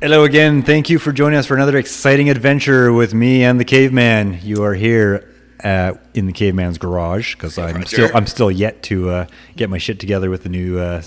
[0.00, 0.62] Hello again.
[0.62, 4.38] Thank you for joining us for another exciting adventure with me and the caveman.
[4.42, 5.34] You are here
[5.64, 7.86] uh, in the caveman's garage because I'm Roger.
[7.86, 9.26] still I'm still yet to uh,
[9.56, 11.02] get my shit together with the new uh,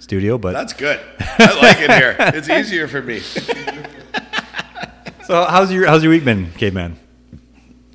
[0.00, 0.38] studio.
[0.38, 0.98] But That's good.
[1.20, 2.16] I like it here.
[2.36, 3.20] It's easier for me.
[5.24, 6.98] so how's your how's your week been, caveman?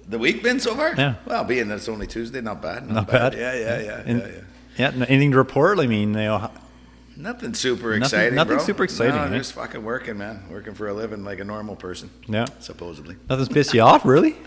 [0.07, 0.93] The week been so far?
[0.95, 1.15] Yeah.
[1.25, 2.89] Well, being that it's only Tuesday, not bad.
[2.89, 3.33] Not bad.
[3.33, 4.41] Yeah, yeah, yeah, And- yeah, yeah.
[4.77, 5.79] Yeah, anything to report?
[5.79, 6.49] I mean, you know,
[7.21, 8.35] Nothing super exciting.
[8.35, 9.37] nothing super exciting, No, eh?
[9.37, 10.43] just fucking working, man.
[10.49, 12.09] Working for a living like a normal person.
[12.27, 13.15] yeah, Supposedly.
[13.29, 14.35] nothing's pissed you off, really.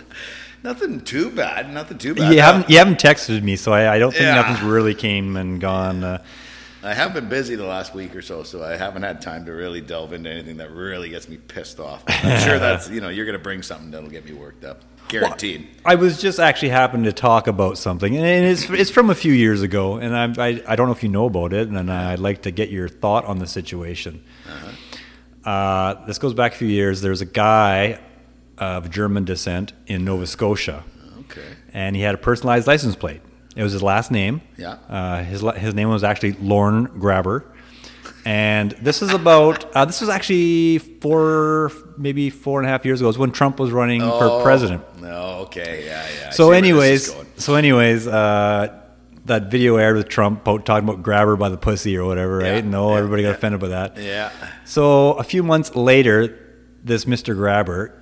[0.64, 1.70] Nothing too bad.
[1.74, 2.32] Nothing too bad.
[2.32, 4.36] You haven't you haven't texted me, so I, I don't think Yeah.
[4.36, 6.02] nothing's really came and gone.
[6.02, 6.22] Uh,
[6.82, 9.52] I have been busy the last week or so, so I haven't had time to
[9.52, 12.02] really delve into anything that really gets me pissed off.
[12.08, 15.66] I'm sure that's you know you're gonna bring something that'll get me worked up, guaranteed.
[15.84, 19.32] I was just actually happening to talk about something, and it's it's from a few
[19.32, 22.18] years ago, and I I, I don't know if you know about it, and I'd
[22.18, 24.22] like to get your thought on the situation.
[25.44, 27.00] uh this goes back a few years.
[27.02, 27.98] There's a guy
[28.58, 30.84] of German descent in Nova Scotia,
[31.20, 31.42] Okay.
[31.72, 33.20] and he had a personalized license plate.
[33.56, 34.40] It was his last name.
[34.56, 34.78] Yeah.
[34.88, 37.44] Uh, his his name was actually Lorne Grabher,
[38.24, 43.00] and this is about uh, this was actually four maybe four and a half years
[43.00, 43.06] ago.
[43.06, 44.82] It was when Trump was running for president.
[45.00, 45.40] No.
[45.42, 45.84] Okay.
[45.84, 46.06] Yeah.
[46.18, 46.26] Yeah.
[46.28, 48.80] I So, where this is anyways, so anyways, uh,
[49.26, 52.64] that video aired with Trump talking about grabber by the pussy or whatever, right?
[52.64, 53.34] Yeah, no, yeah, everybody got yeah.
[53.34, 53.96] offended by that.
[53.96, 54.32] Yeah.
[54.64, 56.38] So a few months later,
[56.82, 57.36] this Mr.
[57.36, 57.92] Grabher,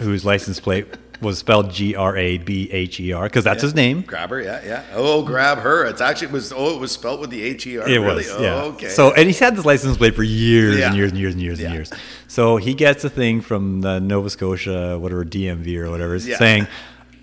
[0.00, 0.86] whose license plate
[1.20, 4.02] was spelled G R A B H E R, because that's his name.
[4.02, 4.84] Grab her, yeah, yeah.
[4.94, 5.84] Oh, grab her.
[5.86, 7.88] It's actually it was oh, it was spelled with the H E R.
[7.88, 8.16] It really?
[8.16, 8.62] was, oh, yeah.
[8.62, 8.88] Okay.
[8.88, 10.88] So, and he's had this license plate for years Yeah.
[10.88, 11.66] and years and years and years Yeah.
[11.66, 11.92] and years.
[12.28, 16.38] So he gets a thing from the Nova Scotia, whatever DMV or whatever, Yeah.
[16.38, 16.66] saying,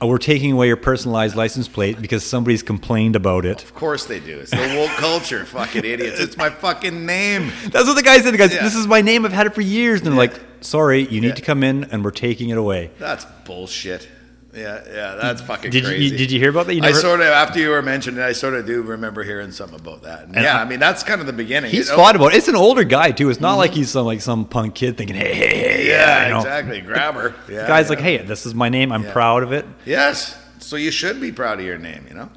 [0.02, 4.05] Uh, "We're taking away your personalized license plate because somebody's complained about it." of course
[4.05, 4.39] they do.
[4.39, 6.19] It's the woke culture, fucking idiots.
[6.19, 7.52] It's my fucking name.
[7.72, 8.33] That's what the guy said.
[8.33, 8.63] The guy said, Yeah.
[8.63, 9.25] "This is my name.
[9.25, 11.33] I've had it for years." And they're like, "Sorry, you need Yeah.
[11.35, 14.08] to come in, and we're taking it away." That's bullshit.
[14.53, 16.05] Yeah, yeah, that's fucking Did crazy.
[16.05, 16.75] you did you hear about that?
[16.75, 19.51] You I sort of after you were mentioning it, I sort of do remember hearing
[19.51, 20.23] something about that.
[20.28, 21.72] And And yeah, I- I mean that's kind of the beginning.
[21.72, 22.03] he's You know?
[22.03, 22.33] fought about.
[22.33, 22.38] it.
[22.38, 23.31] It's an older guy too.
[23.31, 23.57] It's not mm-hmm.
[23.59, 26.38] like he's some like some punk kid thinking, "Hey, hey, hey, Yeah, yeah." you know.
[26.39, 26.81] exactly.
[26.81, 27.33] Grab her.
[27.50, 27.89] Yeah, The guy's yeah.
[27.89, 28.91] like, "Hey, this is my name.
[28.91, 29.11] I'm Yeah.
[29.13, 30.38] proud of it." yes.
[30.59, 32.05] So you should be proud of your name.
[32.07, 32.29] You know.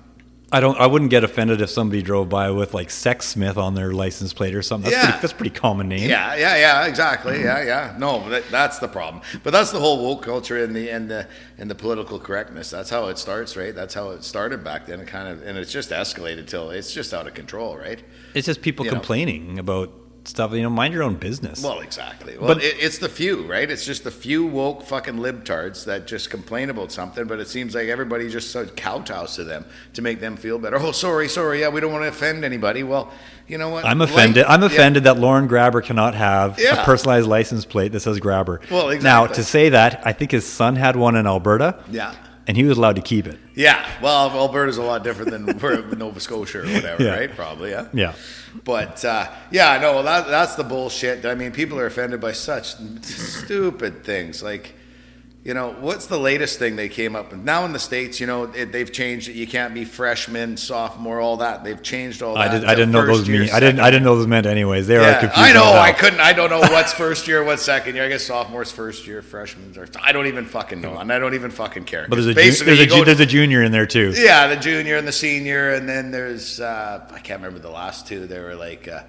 [0.53, 0.79] I don't.
[0.79, 4.33] I wouldn't get offended if somebody drove by with like "Sex Smith" on their license
[4.33, 4.91] plate or something.
[4.91, 5.11] That's Yeah.
[5.11, 6.09] pretty, that's pretty common name.
[6.09, 7.43] Yeah, yeah, yeah, exactly.
[7.43, 7.97] Yeah, yeah.
[7.99, 9.23] No, that, that's the problem.
[9.43, 11.27] But that's the whole woke culture and the and the
[11.59, 12.71] and the political correctness.
[12.71, 13.75] That's how it starts, right?
[13.75, 15.01] That's how it started back then.
[15.01, 18.01] It kind of and it's just escalated till it's just out of control, right?
[18.35, 18.99] It's just people You know.
[18.99, 19.91] complaining about
[20.29, 20.53] stuff.
[20.53, 21.63] You know, mind your own business.
[21.63, 22.37] Well, exactly.
[22.39, 23.71] Well, But- it, it's the few, right?
[23.71, 27.75] It's just the few woke fucking libtards that just complain about something, but it seems
[27.75, 30.79] like everybody just so kowtows to them to make them feel better.
[30.79, 31.61] Oh, sorry, sorry.
[31.61, 32.83] Yeah, we don't want to offend anybody.
[32.83, 33.13] Well,
[33.49, 33.85] you know what?
[33.85, 34.45] I'm Like- offended.
[34.49, 34.67] I'm yeah.
[34.67, 36.83] offended that Lorne Grabher cannot have Yeah.
[36.83, 38.59] a personalized license plate that says Grabher.
[38.71, 42.13] Well, Now, to say that, I think his son had one in Alberta, Yeah.
[42.47, 43.39] And he was allowed to keep it.
[43.55, 45.45] Yeah, well, Alberta's a lot different than
[45.99, 47.15] Nova Scotia or whatever, Yeah.
[47.15, 47.35] right?
[47.35, 47.89] Probably, yeah.
[47.93, 48.15] Yeah.
[48.65, 51.27] But uh, yeah, no, that, that's the bullshit.
[51.27, 54.43] I mean, people are offended by such stupid things.
[54.43, 54.75] Like,
[55.47, 57.45] you know, what's the latest thing they came up with?
[57.45, 59.37] Now in the states, you know, it, they've changed it.
[59.37, 61.63] You can't be freshman, sophomore, all that.
[61.63, 62.51] They've changed all that.
[62.51, 63.51] I, did, I didn't know those year, mean.
[63.51, 63.79] I didn't.
[63.79, 64.89] I didn't know those meant anyways.
[64.89, 65.45] They are yeah, confusing.
[65.45, 65.79] I know.
[65.79, 66.19] I couldn't.
[66.19, 68.05] I don't know what's first year, what's second year.
[68.05, 71.35] I guess sophomore's first year, freshmen or I don't even fucking know, and I don't
[71.35, 72.07] even fucking care.
[72.09, 74.15] But there's a, Basically, there's, a to- there's a junior in there too.
[74.17, 78.09] yeah, the junior and the senior, and then there's uh, I can't remember the last
[78.09, 78.27] two.
[78.27, 79.03] They were like uh,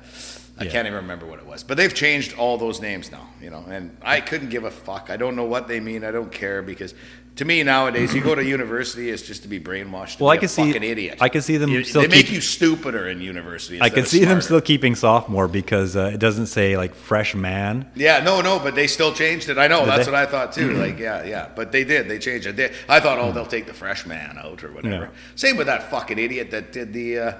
[0.59, 0.71] I Yeah.
[0.71, 3.27] can't even remember what it was, but they've changed all those names now.
[3.41, 5.09] You know, and I couldn't give a fuck.
[5.09, 6.03] I don't know what they mean.
[6.03, 6.95] I don't care because
[7.35, 10.19] to me nowadays, you go to university, it's just to be brainwashed.
[10.19, 11.19] Well, be I can see- fucking idiot.
[11.21, 13.79] I can see them You- still they make you stupider in university.
[13.79, 17.85] I can see them still keeping sophomore because uh, it doesn't say like freshman.
[17.93, 19.59] Yeah, no, no, but they still changed it.
[19.59, 19.81] I know.
[19.81, 20.11] Did that's they?
[20.11, 20.71] what I thought too.
[20.73, 21.49] Like, yeah, yeah.
[21.55, 22.07] But they did.
[22.09, 22.55] They changed it.
[22.55, 25.05] They, I thought, oh, they'll take the freshman out or whatever.
[25.05, 25.19] Yeah.
[25.35, 27.19] Same with that fucking idiot that did the.
[27.19, 27.33] Uh,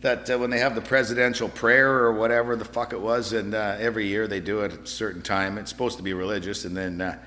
[0.00, 3.54] that uh, when they have the presidential prayer or whatever the fuck it was, and
[3.54, 5.58] uh, every year they do it at a certain time.
[5.58, 7.18] It's supposed to be religious, and then uh,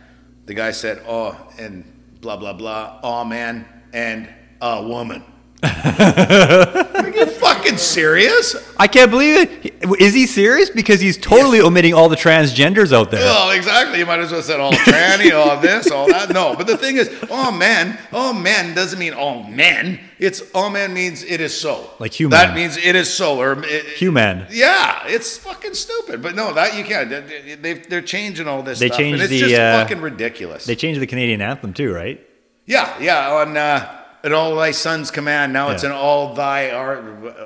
[0.46, 1.84] the guy said, "Oh," and
[2.22, 3.00] blah blah blah.
[3.04, 4.30] Oh man, and
[4.62, 5.24] a woman.
[5.62, 8.56] Are you fucking serious?
[8.78, 9.76] I can't believe it.
[10.00, 10.70] Is he serious?
[10.70, 13.22] Because he's totally omitting all the transgenders out there.
[13.22, 14.00] Well, exactly.
[14.00, 16.30] You might as well said all tranny, all this, all that.
[16.30, 20.00] No, but the thing is, all men, all men doesn't mean all men.
[20.18, 21.90] It's all men means it is so.
[22.00, 22.38] Like human.
[22.38, 23.40] That means it is so.
[23.40, 24.46] Or it, Human.
[24.52, 26.22] Yeah, it's fucking stupid.
[26.22, 27.10] But no, that you can't.
[27.10, 30.02] They, they, they're changing all this They stuff, changed and it's the, just uh, fucking
[30.02, 30.66] ridiculous.
[30.66, 32.26] They changed the Canadian anthem too, right?
[32.66, 33.32] yeah, yeah.
[33.32, 35.54] On uh, an all thy sons command.
[35.54, 35.90] Now it's Yeah.
[35.92, 37.04] an all thy art,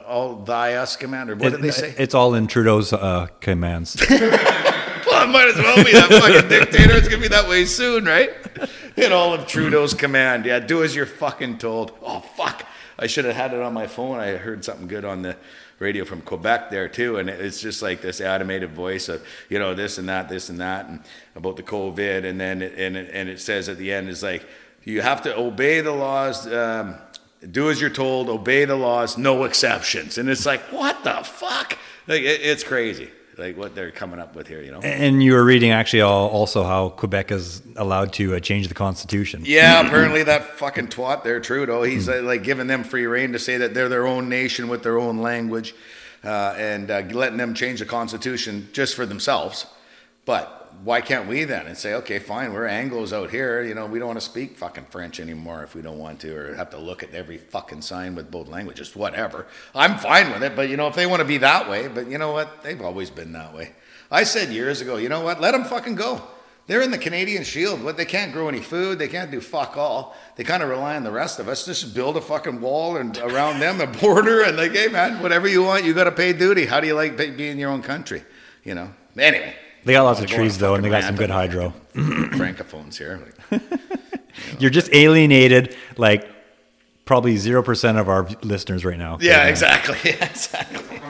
[0.07, 1.29] all thy us command.
[1.29, 1.93] Or what did they say?
[1.97, 3.95] It's all in Trudeau's uh, commands.
[5.05, 6.93] Well, it might as well be that fucking dictator.
[6.95, 8.31] It's gonna be that way soon, right?
[8.95, 11.91] In all of Trudeau's command, yeah, do as you're fucking told.
[12.01, 12.65] Oh fuck,
[12.97, 14.19] I should have had it on my phone.
[14.19, 15.35] I heard something good on the
[15.77, 19.75] radio from Quebec there too, and it's just like this animated voice of you know
[19.75, 21.01] this and that, this and that, and
[21.35, 24.23] about the COVID, and then it, and it, and it says at the end is
[24.23, 24.45] like
[24.85, 26.51] you have to obey the laws.
[26.51, 26.95] Um,
[27.51, 30.17] do as you're told, obey the laws, no exceptions.
[30.17, 31.77] And it's like, what the fuck?
[32.07, 34.79] Like, it, it's crazy, like what they're coming up with here, you know?
[34.79, 39.43] And you were reading actually also how Quebec is allowed to uh, change the constitution.
[39.45, 43.39] Yeah, apparently that fucking twat there, Trudeau, he's uh, like giving them free rein to
[43.39, 45.75] say that they're their own nation with their own language
[46.23, 49.65] uh, and uh, letting them change the constitution just for themselves.
[50.25, 53.85] But why can't we then and say, okay, fine, we're Anglos out here, you know,
[53.85, 56.69] we don't want to speak fucking French anymore if we don't want to, or have
[56.71, 59.47] to look at every fucking sign with both languages, whatever.
[59.73, 62.09] I'm fine with it, but you know, if they want to be that way, but
[62.09, 63.71] you know what, they've always been that way.
[64.11, 66.21] I said years ago, you know what, let them fucking go.
[66.65, 67.83] They're in the Canadian Shield.
[67.83, 68.97] What they can't grow any food.
[68.97, 70.15] They can't do fuck all.
[70.37, 71.65] They kind of rely on the rest of us.
[71.65, 75.47] Just build a fucking wall and around them, the border, and like, hey man, whatever
[75.47, 76.65] you want, you got to pay duty.
[76.65, 78.23] How do you like being in your own country?
[78.63, 78.93] You know.
[79.17, 79.53] Anyway,
[79.85, 81.73] They got lots of Go on a trees though, and they got some good hydro.
[81.93, 83.19] francophones here.
[83.51, 83.61] Like,
[84.59, 86.27] You're just alienated like
[87.05, 89.17] probably 0% of our listeners right now.
[89.21, 89.97] yeah, exactly.
[90.11, 90.99] Yeah, exactly.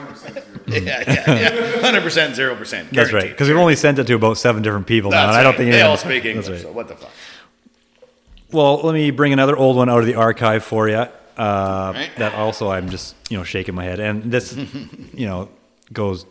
[0.66, 1.80] Yeah, yeah, yeah.
[1.82, 2.88] Hundred percent, zero percent.
[2.90, 3.28] That's right.
[3.28, 5.52] Because we've only sent it to about seven different people now, That's and I don't
[5.52, 5.58] right.
[5.58, 6.46] think they anyone- all speak English.
[6.46, 6.70] That's right.
[6.70, 7.10] So what the fuck?
[8.50, 10.96] Well, let me bring another old one out of the archive for you.
[11.36, 12.10] Uh, Right.
[12.16, 15.50] That also I'm just you know shaking my head, and this you know
[15.92, 16.24] goes.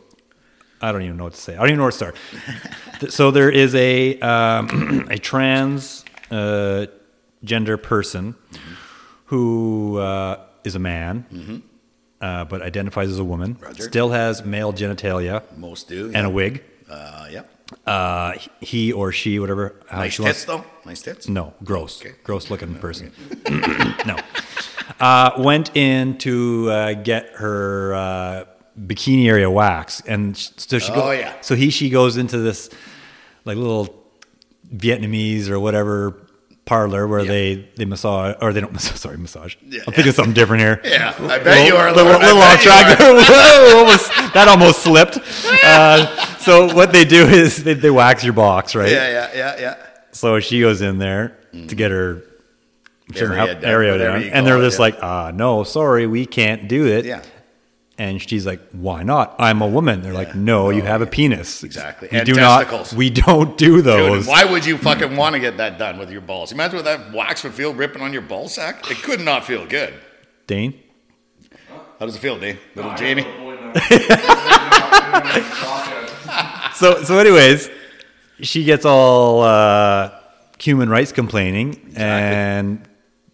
[0.84, 1.54] I don't even know what to say.
[1.54, 2.16] I don't even know where to start.
[3.10, 6.86] So there is a um, a trans uh,
[7.44, 8.36] gender person
[9.26, 11.64] who uh, is a man,
[12.22, 13.56] uh, but identifies as a woman.
[13.56, 13.64] Mm-hmm.
[13.66, 13.84] Roger.
[13.84, 16.12] Still has male genitalia Most do.
[16.14, 16.64] and a wig.
[16.90, 17.50] Uh, yep.
[17.86, 19.76] Uh, he or she, whatever.
[19.92, 20.64] Nice she wants- tits though.
[20.86, 21.28] Nice tits.
[21.28, 22.00] no, gross.
[22.02, 22.16] Okay.
[22.24, 23.12] Gross looking person.
[24.06, 24.16] no.
[25.00, 28.46] Uh, went in to uh, get her uh,
[28.80, 30.92] bikini area wax, and so she.
[30.94, 31.34] Oh, yeah.
[31.42, 32.70] So he she goes into this
[33.46, 34.04] like little
[34.76, 36.20] Vietnamese or whatever
[36.66, 37.28] parlor where Yeah.
[37.28, 39.00] they they massage or they don't massage.
[39.00, 39.56] Sorry, massage.
[39.68, 39.82] Yeah.
[39.88, 40.82] I'm thinking something different here.
[40.86, 41.88] Yeah, I bet you are.
[41.90, 42.14] A little.
[42.20, 43.00] Little off track.
[43.00, 45.18] Whoa, almost, that almost slipped.
[45.64, 46.06] Uh,
[46.38, 48.92] so what they do is they, they wax your box, right?
[48.92, 49.88] Yeah, yeah, yeah, yeah.
[50.12, 52.24] So she goes in there to get her
[53.16, 54.82] Area done, area you and they're it, just yeah.
[54.82, 57.06] like, ah, no, sorry, we can't do it.
[57.06, 57.22] Yeah.
[57.98, 59.36] And she's like, why not?
[59.38, 60.02] I'm a woman.
[60.02, 61.64] They're like, no, you have a penis.
[61.64, 62.10] Exactly.
[62.12, 62.92] We And do testicles.
[62.92, 62.98] not.
[62.98, 64.28] We don't do Dude, those.
[64.28, 66.52] why would you fucking want to get that done with your balls?
[66.52, 68.90] Imagine what that wax would feel ripping on your ball sack.
[68.90, 69.94] It could not feel good.
[70.48, 70.74] Dane?
[72.00, 72.60] How does it feel, Dave?
[72.76, 73.26] Little Jamie?
[76.76, 77.70] So, so, anyways,
[78.42, 80.10] she gets all uh,
[80.60, 82.82] human rights complaining and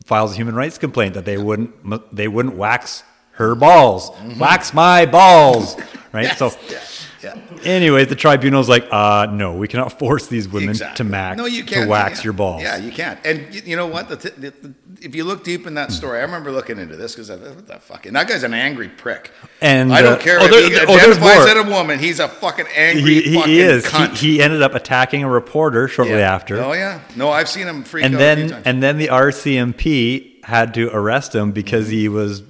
[0.05, 3.03] files a human rights complaint that they wouldn't they wouldn't wax
[3.39, 5.75] her balls, wax my balls,
[6.13, 6.37] right?
[6.37, 6.79] So, yeah,
[7.23, 7.35] yeah.
[7.63, 10.97] anyways, the tribunal's like, uh, no, we cannot force these women Exactly.
[10.97, 11.89] to max No, you to can't.
[11.89, 12.23] wax yeah.
[12.25, 12.61] your balls.
[12.61, 13.19] Yeah, you can't.
[13.25, 14.07] And y- you know what?
[14.09, 16.97] The t- the, the, if you look deep in that story, I remember looking into
[16.97, 18.05] this because what the fuck?
[18.05, 19.31] And that guy's an angry prick.
[19.61, 21.61] And, I don't uh, care oh, if there- he there- oh, there's identifies more.
[21.61, 21.99] as a woman.
[21.99, 23.85] He's a fucking angry He, he fucking is.
[23.85, 24.17] He, cunt.
[24.17, 26.33] he ended up attacking a reporter shortly Yeah.
[26.35, 26.59] after.
[26.61, 26.99] Oh yeah.
[27.15, 30.73] No, I've seen him freak and out a few then and then the RCMP had
[30.73, 31.95] to arrest him because Mm-hmm.
[31.95, 32.41] he was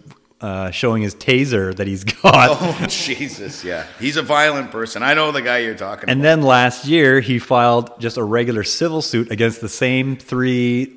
[0.42, 2.50] uh, showing his taser that he's got.
[2.62, 5.04] Oh Jesus, yeah, he's a violent person.
[5.04, 6.12] I know the guy you're talking about.
[6.12, 6.30] And about.
[6.30, 10.96] then last year he filed just a regular civil suit against the same three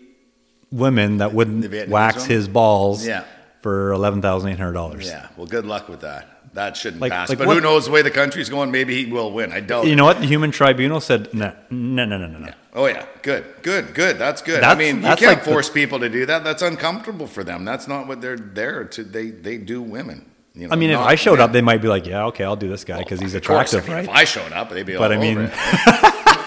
[0.71, 2.29] women that wouldn't wax one?
[2.31, 3.25] his balls Yeah.
[3.63, 5.07] for eleven thousand eight hundred dollars.
[5.07, 6.29] yeah, well, good luck with that.
[6.55, 7.29] That shouldn't Like- pass.
[7.31, 8.71] like but what- who knows the way the country's going?
[8.71, 9.53] Maybe he will win.
[9.53, 9.87] I doubt.
[9.87, 10.21] You know what?
[10.21, 12.39] The human tribunal said no, no, no, no, no.
[12.39, 12.53] no.
[12.75, 14.19] Oh yeah, good, good, good.
[14.19, 14.63] That's good.
[14.63, 16.43] I mean, you can't like the- force people to do that.
[16.43, 17.65] That's uncomfortable for them.
[17.67, 19.05] That's not what they're there to.
[19.05, 20.25] They they do women.
[20.55, 21.41] You know, I mean, if I showed men.
[21.49, 23.73] up, they might be like, "Yeah, okay, I'll do this guy because he's Of course,
[23.73, 25.47] attractive, I mean, right?" If I showed up, they'd be But all I mean- over
[25.47, 25.53] it.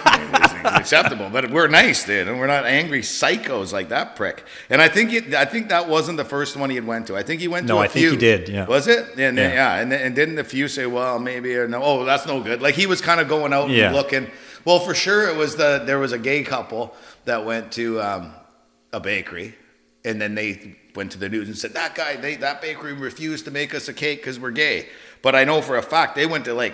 [0.08, 1.30] I mean, it's acceptable.
[1.32, 4.44] But we're nice, dude, and we're not angry psychos like that prick.
[4.70, 7.16] And I think it, I think that wasn't the first one he had went to.
[7.18, 8.66] I think he went No, to a I think he did, yeah.
[8.66, 9.06] Was it?
[9.18, 9.48] And Yeah.
[9.48, 9.76] yeah, yeah.
[9.82, 11.82] And, and didn't the few say, well, maybe or no?
[11.84, 12.62] Oh, that's no good.
[12.64, 13.88] Like he was kind of going out Yeah.
[13.88, 14.28] and looking.
[14.66, 16.94] Well, for sure, it was the there was a gay couple
[17.26, 18.34] that went to um,
[18.92, 19.56] a bakery,
[20.04, 23.46] and then they went to the news and said that guy, they, that bakery refused
[23.46, 24.88] to make us a cake because we're gay.
[25.22, 26.74] But I know for a fact they went to like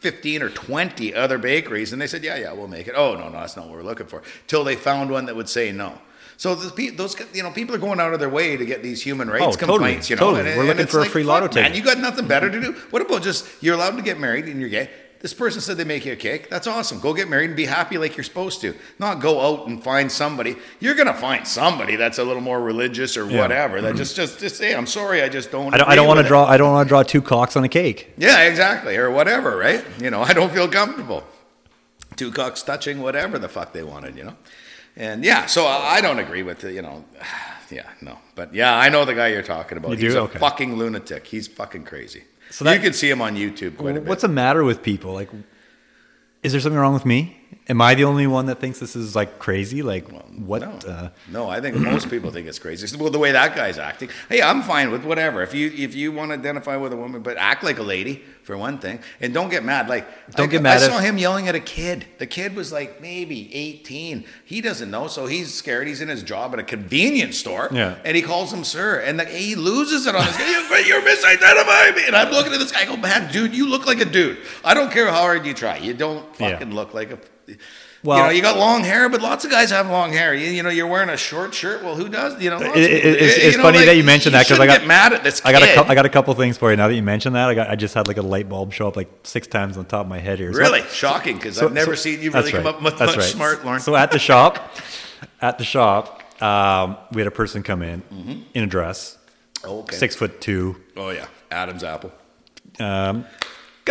[0.00, 2.94] 15 or 20 other bakeries and they said, yeah, yeah, we'll make it.
[2.96, 4.22] Oh, no, no, that's not what we're looking for.
[4.46, 5.98] Till they found one that would say no.
[6.36, 9.02] So pe- those, you know, people are going out of their way to get these
[9.02, 10.34] human rights Oh, totally, complaints, you know.
[10.34, 10.56] totally.
[10.56, 11.74] We're looking it's for a free lotto ticket.
[11.74, 12.72] you got nothing better to do.
[12.90, 14.88] What about just, you're allowed to get married and you're gay.
[15.20, 16.48] This person said they make you a cake.
[16.48, 17.00] That's awesome.
[17.00, 18.74] Go get married and be happy like you're supposed to.
[18.98, 20.56] Not go out and find somebody.
[20.80, 23.40] You're gonna find somebody that's a little more religious or Yeah.
[23.40, 23.80] whatever.
[23.80, 23.98] That mm-hmm.
[23.98, 25.74] just just just say, I'm sorry, I just don't.
[25.74, 26.44] I don't, don't want to draw.
[26.44, 28.12] I don't want to draw two cocks on a cake.
[28.16, 29.84] Yeah, exactly, or whatever, right?
[30.00, 31.24] You know, I don't feel comfortable.
[32.16, 34.36] Two cocks touching, whatever the fuck they wanted, you know.
[34.96, 37.04] And yeah, so I I don't agree with the, you know.
[37.70, 39.90] Yeah, no, but yeah, I know the guy you're talking about.
[39.90, 40.20] You He's do?
[40.20, 40.38] a Okay.
[40.38, 41.26] fucking lunatic.
[41.26, 42.24] He's fucking crazy.
[42.50, 44.08] So that- you can see him on YouTube quite a bit.
[44.08, 45.12] What's the matter with people?
[45.12, 45.28] Like,
[46.42, 47.36] is there something wrong with me?
[47.70, 49.82] Am I the only one that thinks this is like crazy?
[49.82, 50.62] Like, what?
[50.62, 52.96] No, Uh, no, I think most people think it's crazy.
[52.96, 55.42] Well, the way that guy's acting, hey, I'm fine with whatever.
[55.42, 58.22] If you if you want to identify with a woman, but act like a lady
[58.42, 59.90] for one thing, and don't get mad.
[59.90, 62.06] Like, Don't I, get mad I if- saw him yelling at a kid.
[62.16, 64.24] The kid was like maybe 18.
[64.46, 65.86] He doesn't know, so he's scared.
[65.86, 67.96] He's in his job at a convenience store, Yeah.
[68.02, 70.48] and he calls him sir, and like, he loses it on this guy.
[70.48, 72.80] You're, you're misidentifying me, and I'm looking at this guy.
[72.80, 74.38] I go, man, dude, you look like a dude.
[74.64, 75.76] I don't care how hard you try.
[75.76, 76.52] You don't Yeah.
[76.52, 77.18] fucking look like a.
[78.04, 80.32] Well- you know, you got long hair, but lots of guys have long hair.
[80.32, 81.82] You, you know, you're wearing a short shirt.
[81.82, 82.40] Well, who does?
[82.40, 84.66] You know, It- it- it's- you know, funny like, that you mentioned that 'cause I
[84.66, 85.42] got- get mad at this.
[85.44, 85.74] I got a kid.
[85.76, 87.48] cou- I got a couple things for you now that you mentioned that.
[87.48, 89.84] I got I just had like a light bulb show up like six times on
[89.86, 90.52] top of my head here.
[90.52, 92.74] So- really shocking because so- I've never so- seen you really come right.
[92.74, 93.24] up That's much right.
[93.24, 93.80] smart, Lorne.
[93.80, 94.76] So at the shop,
[95.42, 98.02] at the shop, um, we had a person come in
[98.54, 99.16] in a dress,
[99.64, 99.96] okay.
[99.96, 100.76] six foot two.
[100.96, 102.12] Oh yeah, Adam's apple.
[102.78, 103.24] Um,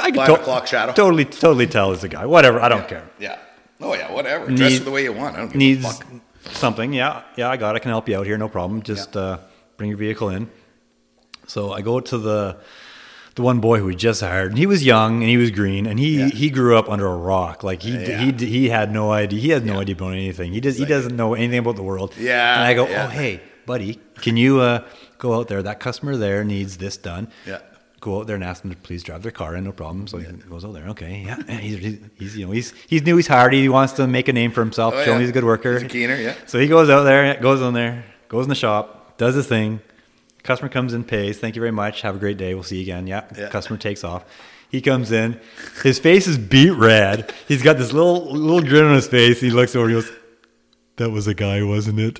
[0.01, 0.93] I could Five o'clock shadow.
[0.93, 2.25] Totally, totally tell it's a guy.
[2.25, 2.61] Whatever.
[2.61, 3.03] I don't care.
[3.19, 3.35] Yeah.
[3.79, 4.47] Oh yeah, whatever.
[4.47, 5.35] Dress Need- the way you want.
[5.35, 6.05] I don't give needs a fuck.
[6.51, 6.93] something.
[6.93, 7.75] Yeah, yeah, I got.
[7.75, 7.77] it.
[7.77, 8.37] I can help you out here.
[8.37, 8.81] No problem.
[8.81, 9.37] Just uh,
[9.77, 10.49] bring your vehicle in.
[11.47, 12.57] So I go to the
[13.35, 15.85] the one boy who we just hired, and he was young and he was green,
[15.85, 16.27] and he Yeah.
[16.29, 17.63] he grew up under a rock.
[17.63, 18.19] Like he Yeah.
[18.19, 19.39] he he had no idea.
[19.39, 19.79] He has no Yeah.
[19.79, 20.53] idea about anything.
[20.53, 22.13] He does he like- doesn't know anything about the world.
[22.19, 23.05] Yeah, And I go, yeah.
[23.05, 24.79] oh hey buddy, can you uh,
[25.19, 25.61] go out there?
[25.61, 27.27] That customer there needs this done.
[27.45, 27.59] Yeah.
[27.99, 30.07] Go out there and ask them to please drive their car in, no problem.
[30.07, 30.87] So he goes out there.
[30.89, 31.37] Okay, yeah.
[31.47, 33.61] And he's, he's, he's you know he's he's new, he's hardy.
[33.61, 34.93] He wants to make a name for himself.
[34.95, 35.21] Oh, show him yeah.
[35.21, 35.73] he's a good worker.
[35.73, 36.35] He's a keener, yeah.
[36.45, 39.81] So he goes out there, goes in there, goes in the shop, does his thing.
[40.43, 41.39] Customer comes in, pays.
[41.39, 42.01] Thank you very much.
[42.01, 42.53] Have a great day.
[42.53, 43.07] We'll see you again.
[43.07, 43.25] Yeah.
[43.37, 43.49] Yeah.
[43.49, 44.23] Customer takes off.
[44.69, 45.39] He comes in.
[45.83, 47.33] His face is beet red.
[47.47, 49.41] He's got this little little grin on his face.
[49.41, 49.87] He looks over.
[49.87, 50.11] He goes,
[50.97, 52.19] "That was a guy, wasn't it?"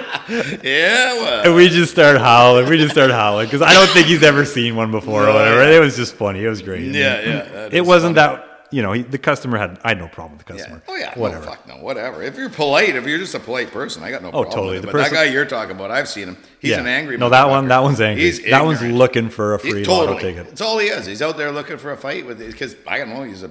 [0.28, 1.14] Yeah.
[1.14, 1.44] Well.
[1.46, 2.68] and we just start howling.
[2.68, 5.62] We just start howling because I don't think he's ever seen one before or whatever.
[5.70, 5.76] yeah.
[5.76, 6.44] It was just funny.
[6.44, 6.82] It was great.
[6.92, 8.36] Yeah, yeah, It wasn't funny.
[8.36, 8.42] that.
[8.72, 9.78] You know, he, the customer had.
[9.84, 10.58] I had no problem with the Yeah.
[10.58, 10.82] customer.
[10.88, 11.16] Oh yeah.
[11.16, 11.44] Whatever.
[11.44, 11.74] No, fuck no.
[11.76, 12.22] Whatever.
[12.24, 14.52] If you're polite, if you're just a polite person, I got no Oh, problem.
[14.52, 14.74] totally.
[14.80, 14.92] With it.
[14.92, 16.36] But that guy you're talking about, I've seen him.
[16.58, 16.80] He's Yeah.
[16.80, 17.16] an angry.
[17.16, 17.68] No, that one.
[17.68, 18.24] That one's angry.
[18.24, 20.14] He's that one's looking for a He- free totally.
[20.14, 20.48] lotto ticket.
[20.48, 21.06] That's all he is.
[21.06, 23.22] He's out there looking for a fight with because I don't know.
[23.22, 23.50] He's a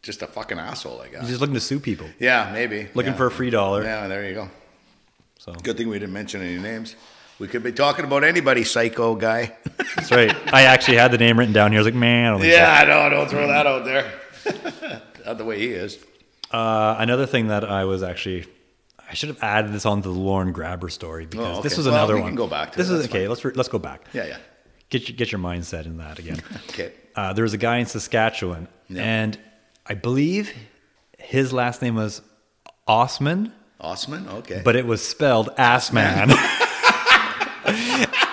[0.00, 1.00] just a fucking asshole.
[1.04, 1.20] I guess.
[1.22, 2.06] He's just looking to sue people.
[2.20, 2.86] Yeah, maybe.
[2.94, 3.18] Looking yeah.
[3.18, 3.82] for a free dollar.
[3.82, 4.48] Yeah, there you go.
[5.44, 6.94] So Good thing we didn't mention any names.
[7.40, 9.56] We could be talking about anybody, psycho guy.
[9.96, 10.32] that's right.
[10.54, 11.80] I actually had the name written down here.
[11.80, 12.58] I was like, man, I don't think so.
[12.60, 14.12] yeah, no, don't throw that out there.
[15.26, 15.98] Not the way he is.
[16.52, 18.46] Uh, another thing that I was actually,
[19.10, 21.62] I should have added this onto the Lorne Grabher story because Oh, okay.
[21.62, 22.28] this was Well, another we one.
[22.30, 22.92] can go back to this it.
[22.92, 23.22] is That's okay.
[23.24, 23.28] fine.
[23.30, 24.02] Let's re- let's go back.
[24.12, 24.36] Yeah, yeah.
[24.90, 26.40] Get your, get your mindset in that again.
[26.68, 26.92] Okay.
[27.16, 29.02] Uh, there was a guy in Saskatchewan, Yeah.
[29.02, 29.38] and
[29.86, 30.52] I believe
[31.18, 32.22] his last name was
[32.86, 34.28] Osman, Osman?
[34.28, 34.62] Okay.
[34.64, 36.30] but it was spelled Assman.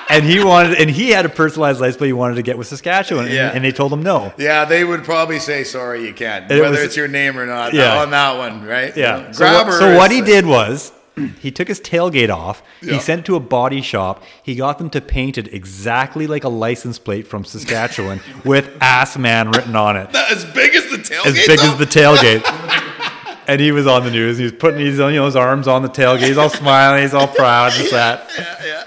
[0.10, 2.67] and he wanted, and he had a personalized license, plate he wanted to get with
[2.67, 3.51] Saskatchewan, and- Yeah.
[3.53, 4.34] and, they told him no.
[4.38, 7.46] yeah, they would probably say sorry you can't, It whether was- it's your name or
[7.46, 7.74] not.
[7.74, 8.01] Yeah.
[8.01, 8.96] On that one, right?
[8.96, 9.17] Yeah.
[9.17, 10.91] You know, So, what, Grabher so what he did was
[11.41, 12.63] he took his tailgate off.
[12.81, 12.93] Yeah.
[12.93, 14.24] He sent it to a body shop.
[14.43, 19.17] He got them to paint it exactly like a license plate from Saskatchewan with "Ass
[19.17, 21.25] Man" written on it, As big as the tailgate.
[21.25, 21.72] as big though?
[21.74, 22.43] as the tailgate.
[23.49, 24.37] And he was on the news.
[24.37, 26.27] He was putting his, you know, his arms on the tailgate.
[26.27, 27.01] He's all smiling.
[27.01, 27.71] He's all proud.
[27.71, 28.29] Just that.
[28.37, 28.83] yeah, yeah.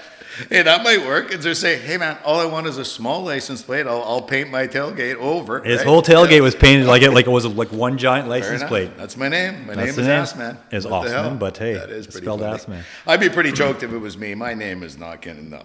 [0.49, 1.31] Hey, that might work.
[1.33, 3.85] And they're saying, hey, man, all I want is a small license plate.
[3.85, 5.61] I'll, I'll paint my tailgate over.
[5.63, 5.87] His right?
[5.87, 6.39] whole tailgate Yeah.
[6.41, 8.97] was painted like it, like it was like one giant license plate.
[8.97, 9.67] That's my name.
[9.67, 10.53] My That's name is name.
[10.55, 10.57] Assman.
[10.73, 11.35] Is What the Osman, hell?
[11.35, 12.57] but hey, that is pretty spelled funny.
[12.57, 12.83] Assman.
[13.05, 14.33] I'd be pretty choked if it was me.
[14.33, 15.63] My name is not getting no.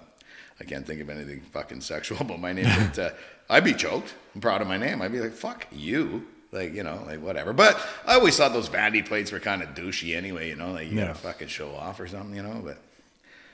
[0.60, 3.10] I can't think of anything fucking sexual about my name, but uh,
[3.48, 4.14] I'd be choked.
[4.34, 5.00] I'm proud of my name.
[5.00, 6.26] I'd be like, fuck you.
[6.50, 7.52] Like, you know, like whatever.
[7.52, 10.90] But I always thought those vanity plates were kind of douchey anyway, you know, like
[10.90, 11.08] you Yeah.
[11.08, 12.78] gotta fucking show off or something, you know, but.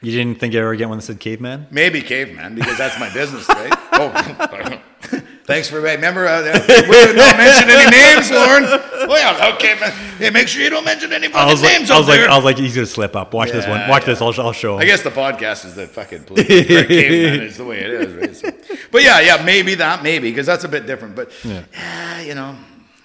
[0.01, 1.67] You didn't think you ever get one that said caveman?
[1.71, 3.73] Maybe caveman because that's my business, right?
[3.93, 4.81] oh,
[5.45, 6.27] thanks for remember.
[6.27, 8.65] Uh, we don't mention any names, Lorne.
[8.67, 9.93] Oh yeah, okay, man.
[10.19, 12.31] Hey, make sure you don't mention any fucking like, names I was like, there.
[12.31, 13.33] I was like, he's gonna slip up.
[13.33, 13.89] Watch this one.
[13.89, 14.15] Watch yeah.
[14.15, 14.21] this.
[14.21, 14.81] I'll, I'll show him.
[14.83, 16.47] I guess the podcast is the fucking police.
[16.49, 18.37] caveman is the way it is, right?
[18.37, 21.17] So- but yeah, yeah, maybe that, maybe because that's a bit different.
[21.17, 22.57] But yeah, you know.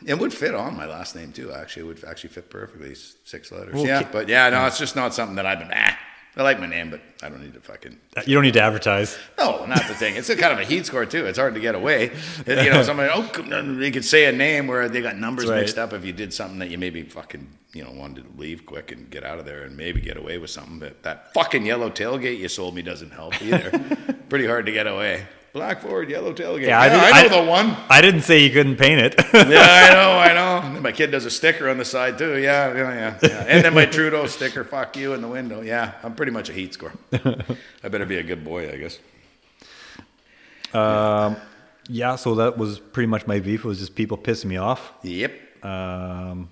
[0.05, 1.51] It would fit on my last name too.
[1.51, 2.95] Actually, it would actually fit perfectly.
[2.95, 3.75] Six letters.
[3.75, 5.71] Well, yeah, but yeah, no, it's just not something that I've been.
[5.73, 5.97] Ah,
[6.37, 7.97] I like my name, but I don't need to fucking.
[8.25, 9.17] You don't need to advertise.
[9.37, 10.15] No, not the thing.
[10.15, 11.25] It's a kind of a heat score too.
[11.25, 12.11] It's hard to get away.
[12.47, 15.59] You know, somebody oh, you could say a name where they got numbers right.
[15.59, 15.91] mixed up.
[15.91, 19.09] If you did something that you maybe fucking you know wanted to leave quick and
[19.09, 22.37] get out of there and maybe get away with something, but that fucking yellow tailgate
[22.37, 23.71] you sold me doesn't help either.
[24.29, 25.25] Pretty hard to get away.
[25.59, 26.67] Black Ford, yellow tailgate.
[26.67, 27.75] Yeah, didn't- I know the one.
[27.89, 29.15] I didn't say you couldn't paint it.
[29.33, 30.65] yeah, I know, I know.
[30.67, 32.37] And then my kid does a sticker on the side too.
[32.37, 33.19] Yeah, yeah, yeah.
[33.21, 33.45] yeah.
[33.45, 35.59] And then my Trudeau sticker, fuck you, in the window.
[35.61, 36.93] Yeah, I'm pretty much a heat score.
[37.83, 38.99] I better be a good boy, I guess.
[40.73, 41.35] um,
[41.89, 43.65] yeah, so that was pretty much my beef.
[43.65, 44.93] It was just people pissing me off.
[45.03, 45.65] Yep.
[45.65, 46.49] Um,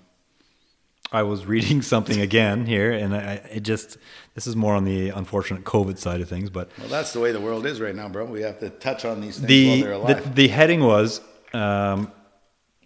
[1.12, 3.98] I was reading something again here, and I, it just
[4.36, 7.32] this is more on the unfortunate COVID side of things, but Well, that's the way
[7.32, 8.26] the world is right now, bro.
[8.26, 10.24] We have to touch on these things the while they're the, alive.
[10.36, 11.22] the the heading was
[11.54, 12.12] um,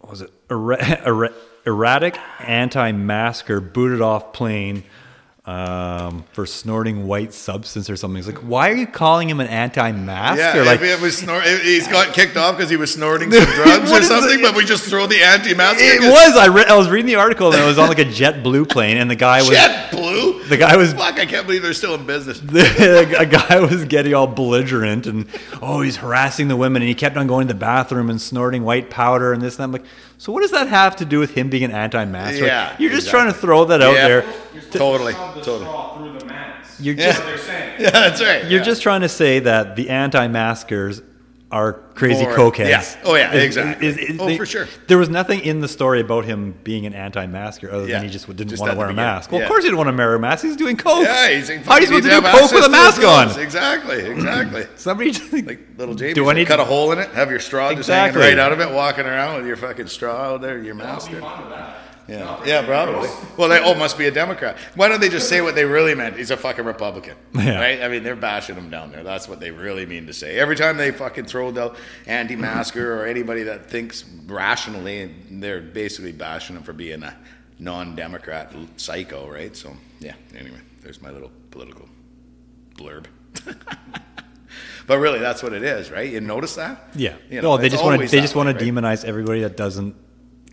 [0.02, 1.34] was it Erra- erra-
[1.66, 4.84] erratic anti-masker booted off plane
[5.46, 8.20] um, for snorting white substance or something.
[8.20, 10.60] It's like, why are you calling him an anti-masker?
[10.60, 13.92] yeah, like, it was snor- he's got kicked off because he was snorting some drugs
[13.92, 14.44] or something, it?
[14.44, 15.80] but we just throw the anti-mask.
[15.80, 16.38] it was.
[16.38, 18.98] I, re- I was reading the article and it was on like a JetBlue plane,
[18.98, 19.50] and the guy was.
[20.52, 21.18] The guy was Fuck!
[21.20, 22.40] I can't believe they're still in business.
[22.42, 25.26] a guy was getting all belligerent and
[25.62, 28.64] oh he's harassing the women and he kept on going to the bathroom and snorting
[28.64, 29.78] white powder and this and that.
[29.78, 32.46] I'm like, so what does that have to do with him being an anti-masker?
[32.46, 33.12] Yeah, you're just exactly.
[33.22, 34.08] trying to throw that out Yeah.
[34.08, 34.34] there.
[34.72, 35.66] Totally, Shove the totally.
[35.66, 36.78] straw through the mask.
[36.80, 37.06] You're Yeah.
[37.14, 37.82] just That's what they're saying.
[37.82, 38.44] Yeah, that's right.
[38.44, 38.66] you're yeah.
[38.66, 41.02] just trying to say that the anti-maskers
[41.52, 42.70] are crazy More- cokeheads.
[42.70, 42.84] yeah.
[43.04, 43.88] Oh, yeah, Is- exactly.
[43.88, 44.68] is- is- Oh, they- for sure.
[44.88, 47.96] There was nothing in the story about him being an anti-masker other Yeah.
[47.98, 49.32] than he just didn't Just want to wear a mask.
[49.32, 49.46] Well, Yeah.
[49.46, 50.44] of course he didn't want to wear a mask.
[50.46, 51.04] He's doing coke.
[51.04, 53.38] Yeah, he's How are you supposed to do coke with a mask on?
[53.40, 54.66] Exactly, exactly.
[54.78, 57.30] Somebody just, Like little Jamie, Do I need cut to- a hole in it, have
[57.30, 58.22] your straw just Exactly.
[58.22, 61.12] hanging right out of it, walking around with your fucking straw out there, your mask.
[61.12, 61.22] there.
[62.12, 63.10] Yeah, yeah, probably.
[63.38, 64.58] Well, they all must be a Democrat.
[64.76, 66.18] Why don't they just say what they really meant?
[66.18, 67.60] He's a fucking Republican, Yeah.
[67.60, 67.82] right?
[67.82, 69.04] I mean, they're bashing him down there.
[69.04, 70.38] That's what they really mean to say.
[70.38, 71.74] Every time they fucking throw the
[72.08, 77.16] anti-masker or anybody that thinks rationally, they're basically bashing him for being a
[77.60, 79.56] non-Democrat psycho, right?
[79.56, 80.16] So yeah.
[80.38, 81.88] Anyway, there's my little political
[82.76, 83.06] blurb.
[84.88, 86.12] but really, that's what it is, right?
[86.12, 86.90] You notice that?
[86.96, 87.16] yeah.
[87.30, 89.96] You know, no, they just want to they just want to demonize everybody that doesn't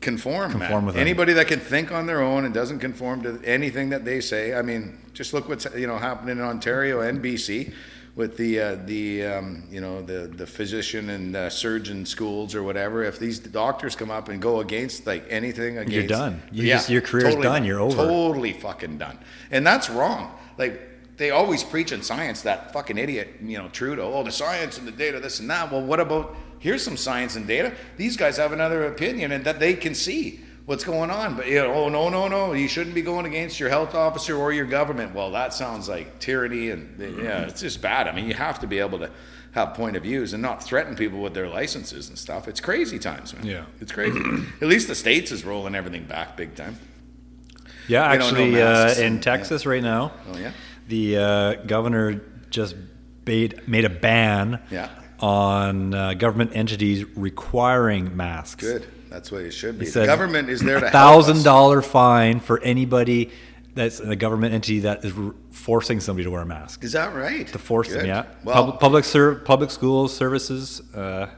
[0.00, 0.52] conform.
[0.52, 1.00] Conform with them.
[1.02, 4.54] anybody that can think on their own and doesn't conform to anything that they say.
[4.54, 7.72] I mean, just look what's you know happening in Ontario and BC
[8.14, 12.62] with the uh, the um, you know the the physician and uh, surgeon schools or
[12.62, 13.04] whatever.
[13.04, 16.42] If these doctors come up and go against like anything against, you're done.
[16.52, 17.64] You just- your career's totally done.
[17.64, 17.96] You're over.
[17.96, 19.18] Totally fucking done.
[19.50, 20.36] And that's wrong.
[20.58, 20.84] Like.
[21.18, 24.12] They always preach in science that fucking idiot, you know, Trudeau.
[24.14, 25.72] Oh, the science and the data, this and that.
[25.72, 27.72] Well, what about here's some science and data.
[27.96, 31.34] These guys have another opinion and that they can see what's going on.
[31.36, 34.36] But you know, oh no, no, no, you shouldn't be going against your health officer
[34.36, 35.14] or your government.
[35.14, 38.06] Well, that sounds like tyranny and yeah, it's just bad.
[38.08, 39.10] I mean, you have to be able to
[39.52, 42.46] have point of views and not threaten people with their licenses and stuff.
[42.48, 43.46] It's crazy times, man.
[43.46, 43.64] Yeah.
[43.80, 44.20] It's crazy.
[44.60, 46.76] At least the states is rolling everything back big time.
[47.88, 50.52] Yeah, actually, uh, in and- Texas right now, Oh yeah.
[50.88, 52.76] the uh, governor just
[53.24, 54.90] made, made a ban Yeah.
[55.20, 58.62] On uh, government entities requiring masks.
[58.64, 58.86] Good.
[59.10, 59.86] That's what it should be.
[59.86, 63.30] He The said government is there to thousand dollar fine for anybody
[63.74, 66.84] that's a government entity that is r- forcing somebody to wear a mask.
[66.84, 67.46] Is that right?
[67.48, 68.26] To force them, yeah.
[68.44, 71.28] Well, public public, ser- public schools, services, uh,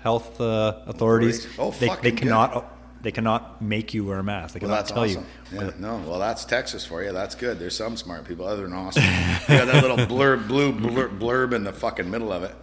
[0.00, 1.46] health uh, authorities.
[1.58, 2.16] Oh, they, they good.
[2.18, 2.70] cannot
[3.02, 4.54] they cannot make you wear a mask.
[4.54, 5.26] They Well, cannot that's tell awesome.
[5.52, 5.60] you.
[5.60, 7.12] Yeah, no, well, that's Texas for you.
[7.12, 7.58] That's good.
[7.58, 9.02] There's some smart people other than Austin.
[9.04, 12.54] yeah, that little blurb, blue blurb, blurb in the fucking middle of it.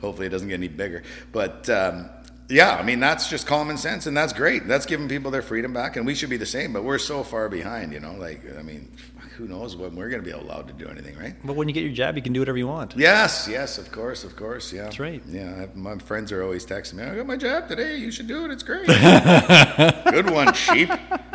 [0.00, 1.02] Hopefully, it doesn't get any bigger.
[1.32, 2.10] But um,
[2.50, 4.66] yeah, I mean, that's just common sense, and that's great.
[4.66, 6.72] That's giving people their freedom back, and we should be the same.
[6.72, 8.14] But we're so far behind, you know.
[8.14, 8.90] Like, I mean,
[9.36, 11.34] who knows when we're going to be allowed to do anything, right?
[11.44, 12.94] But when you get your jab, you can do whatever you want.
[12.96, 14.84] Yes, yes, of course, of course, yeah.
[14.84, 15.22] That's right.
[15.28, 17.04] Yeah, I, my friends are always texting me.
[17.04, 17.96] I got my jab today.
[17.96, 18.50] You should do it.
[18.50, 18.86] It's great.
[20.10, 20.90] Good one, sheep.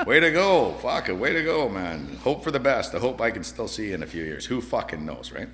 [0.05, 0.73] Way to go.
[0.81, 1.13] Fuck it.
[1.13, 2.17] Way to go, man.
[2.23, 2.93] Hope for the best.
[2.93, 4.45] I hope I can still see you in a few years.
[4.45, 5.47] Who fucking knows, right?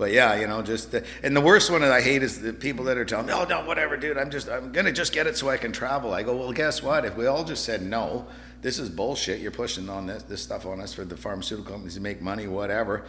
[0.00, 2.54] But yeah, you know, just the, and the worst one that I hate is the
[2.54, 4.16] people that are telling me, "Oh no, whatever, dude.
[4.16, 6.82] I'm just I'm gonna just get it so I can travel." I go, "Well, guess
[6.82, 7.04] what?
[7.04, 8.26] If we all just said no,
[8.62, 9.42] this is bullshit.
[9.42, 12.46] You're pushing on this this stuff on us for the pharmaceutical companies to make money,
[12.46, 13.04] whatever."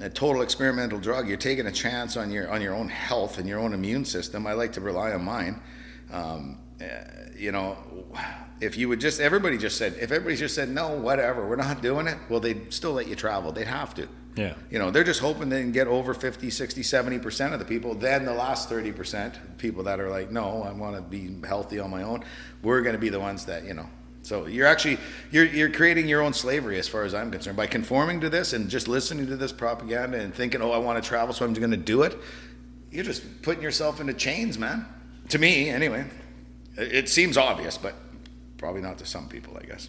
[0.00, 1.28] A total experimental drug.
[1.28, 4.44] You're taking a chance on your on your own health and your own immune system.
[4.44, 5.62] I like to rely on mine.
[6.10, 7.04] Um, eh,
[7.38, 7.78] you know,
[8.60, 11.82] if you would just everybody just said if everybody just said no, whatever, we're not
[11.82, 12.18] doing it.
[12.28, 13.52] Well, they'd still let you travel.
[13.52, 14.08] They'd have to.
[14.34, 14.54] Yeah.
[14.70, 17.94] You know, they're just hoping they can get over 50, 60, 70% of the people.
[17.94, 21.90] Then the last 30%, people that are like, no, I want to be healthy on
[21.90, 22.24] my own,
[22.62, 23.88] we're going to be the ones that, you know.
[24.24, 24.98] So you're actually
[25.32, 28.52] you're you're creating your own slavery as far as I'm concerned by conforming to this
[28.52, 31.52] and just listening to this propaganda and thinking, oh, I want to travel, so I'm
[31.54, 32.16] going to do it.
[32.92, 34.86] You're just putting yourself into chains, man.
[35.30, 36.06] To me, anyway.
[36.76, 37.94] It it seems obvious, but
[38.58, 39.88] probably not to some people, I guess.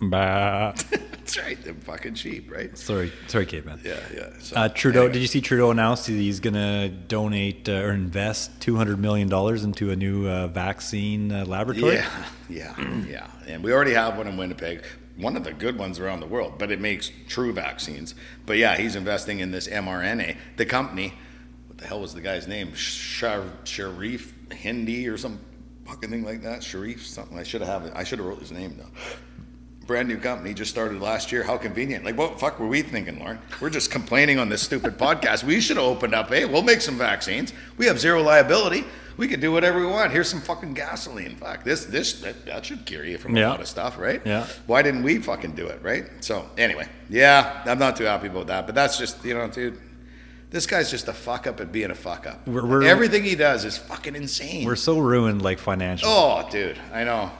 [0.00, 0.74] Bah.
[1.24, 1.58] That's right.
[1.64, 2.76] They're fucking cheap, right?
[2.76, 3.80] sorry, sorry, caveman.
[3.82, 4.28] Yeah, yeah.
[4.40, 5.14] So, Uh, Trudeau, anyway.
[5.14, 8.98] did you see Trudeau announced that he's going to donate uh, or invest two hundred
[8.98, 11.94] million dollars into a new uh, vaccine uh, laboratory?
[11.94, 13.30] Yeah, yeah, yeah.
[13.46, 14.84] And we already have one in Winnipeg,
[15.16, 18.14] one of the good ones around the world, but it makes true vaccines.
[18.44, 20.36] But yeah, he's investing in this mRNA.
[20.58, 21.14] The company,
[21.68, 22.74] what the hell was the guy's name?
[22.74, 25.40] Shar- Sharif Hindi or some
[25.86, 26.62] fucking thing like that.
[26.62, 27.38] Sharif something.
[27.38, 27.94] I should have it.
[27.96, 28.90] I should have wrote his name though.
[29.86, 31.42] Brand new company just started last year.
[31.42, 32.04] How convenient!
[32.04, 33.38] Like, what the fuck were we thinking, Lorne?
[33.60, 35.44] We're just complaining on this stupid podcast.
[35.44, 36.28] We should have opened up.
[36.30, 37.52] Hey, we'll make some vaccines.
[37.76, 38.84] We have zero liability.
[39.16, 40.10] We can do whatever we want.
[40.10, 41.26] Here's some fucking gasoline.
[41.26, 43.50] In fact, this this that, that should cure you from a Yeah.
[43.50, 44.22] lot of stuff, right?
[44.24, 44.46] Yeah.
[44.66, 46.06] Why didn't we fucking do it, right?
[46.20, 48.66] So anyway, yeah, I'm not too happy about that.
[48.66, 49.78] But that's just you know, dude.
[50.50, 52.46] This guy's just a fuck up at being a fuck up.
[52.46, 54.64] We're- we're- Everything he does is fucking insane.
[54.64, 56.08] We're so ruined, like financially.
[56.14, 57.32] Oh, dude, I know.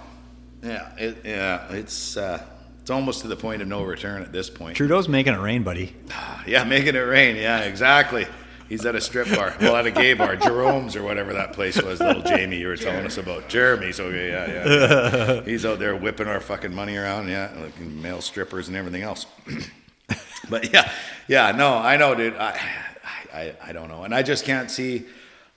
[0.65, 2.43] Yeah, it, yeah, it's uh,
[2.81, 4.77] it's almost to the point of no return at this point.
[4.77, 5.95] Trudeau's making it rain, buddy.
[6.47, 7.37] Yeah, making it rain.
[7.37, 8.27] Yeah, exactly.
[8.69, 11.81] He's at a strip bar, well, at a gay bar, Jerome's or whatever that place
[11.81, 12.01] was.
[12.01, 13.99] Little Jamie, you were telling us about Jeremy's.
[13.99, 15.35] Okay, yeah, yeah.
[15.35, 15.41] yeah.
[15.47, 17.29] He's out there whipping our fucking money around.
[17.29, 19.25] Yeah, like male strippers and everything else.
[20.51, 20.91] but yeah,
[21.29, 22.37] yeah, no, I know, dude.
[22.37, 22.61] I,
[23.33, 25.07] I, I don't know, and I just can't see.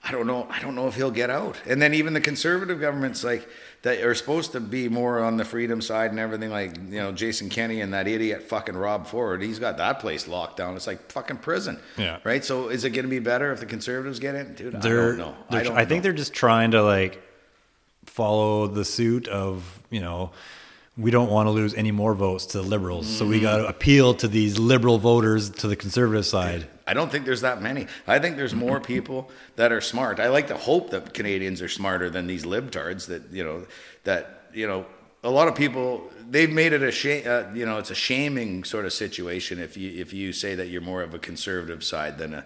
[0.04, 0.48] I don't know.
[0.50, 1.58] I don't know if he'll get out.
[1.66, 3.48] And then even the conservative governments, like
[3.84, 6.50] that, are supposed to be more on the freedom side and everything.
[6.50, 9.42] Like you know, Jason Kenney and that idiot fucking Rob Ford.
[9.42, 10.76] He's got that place locked down.
[10.76, 11.80] It's like fucking prison.
[11.98, 12.20] Yeah.
[12.24, 12.44] Right.
[12.44, 14.76] So is it going to be better if the conservatives get in, dude?
[14.76, 15.36] I They're, don't know.
[15.50, 15.78] I don't.
[15.78, 16.04] I think know.
[16.04, 17.22] they're just trying to like
[18.06, 20.32] follow the suit of you know
[20.98, 23.42] we don't want to lose any more votes to the liberals, so we Mm.
[23.44, 26.68] got to appeal to these liberal voters to the conservative side.
[26.88, 27.88] I don't think there's that many.
[28.08, 30.20] I think there's more people that are smart.
[30.20, 33.66] I like to hope that Canadians are smarter than these libtards that you know
[34.06, 34.86] that you know
[35.24, 37.24] a lot of people they've made it a shame.
[37.28, 40.68] Uh, you know, it's a shaming sort of situation if you if you say that
[40.70, 42.46] you're more of a conservative side than a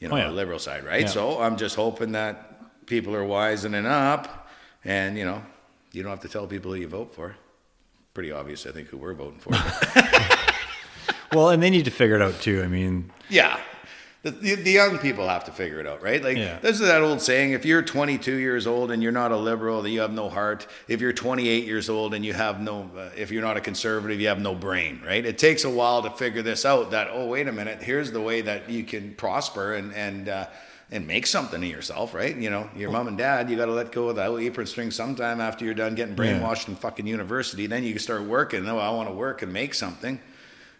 [0.00, 0.30] you know Oh, yeah.
[0.30, 1.02] a liberal side, right?
[1.02, 1.06] Yeah.
[1.18, 2.34] So I'm just hoping that
[2.86, 4.48] people are wisening up,
[4.84, 5.40] and you know
[5.92, 7.36] you don't have to tell people who you vote for.
[8.16, 9.52] Pretty obvious, I think, who we're voting for.
[11.34, 12.62] Well, and they need to figure it out too.
[12.62, 13.60] I mean, Yeah.
[14.22, 16.22] The, the, the young people have to figure it out, right?
[16.24, 16.58] Like, Yeah.
[16.60, 19.82] this is that old saying if you're 22 years old and you're not a liberal,
[19.82, 20.66] then you have no heart.
[20.88, 24.18] If you're 28 years old and you have no, uh, if you're not a conservative,
[24.18, 25.26] you have no brain, right?
[25.26, 28.20] It takes a while to figure this out that, oh, wait a minute, here's the
[28.22, 30.46] way that you can prosper and, and, uh,
[30.90, 32.36] and make something of yourself, right?
[32.36, 34.90] You know, your mom and dad, you got to let go of that apron string
[34.90, 37.66] sometime after you're done getting brainwashed in fucking university.
[37.66, 38.68] Then you can start working.
[38.68, 40.20] Oh, I want to work and make something.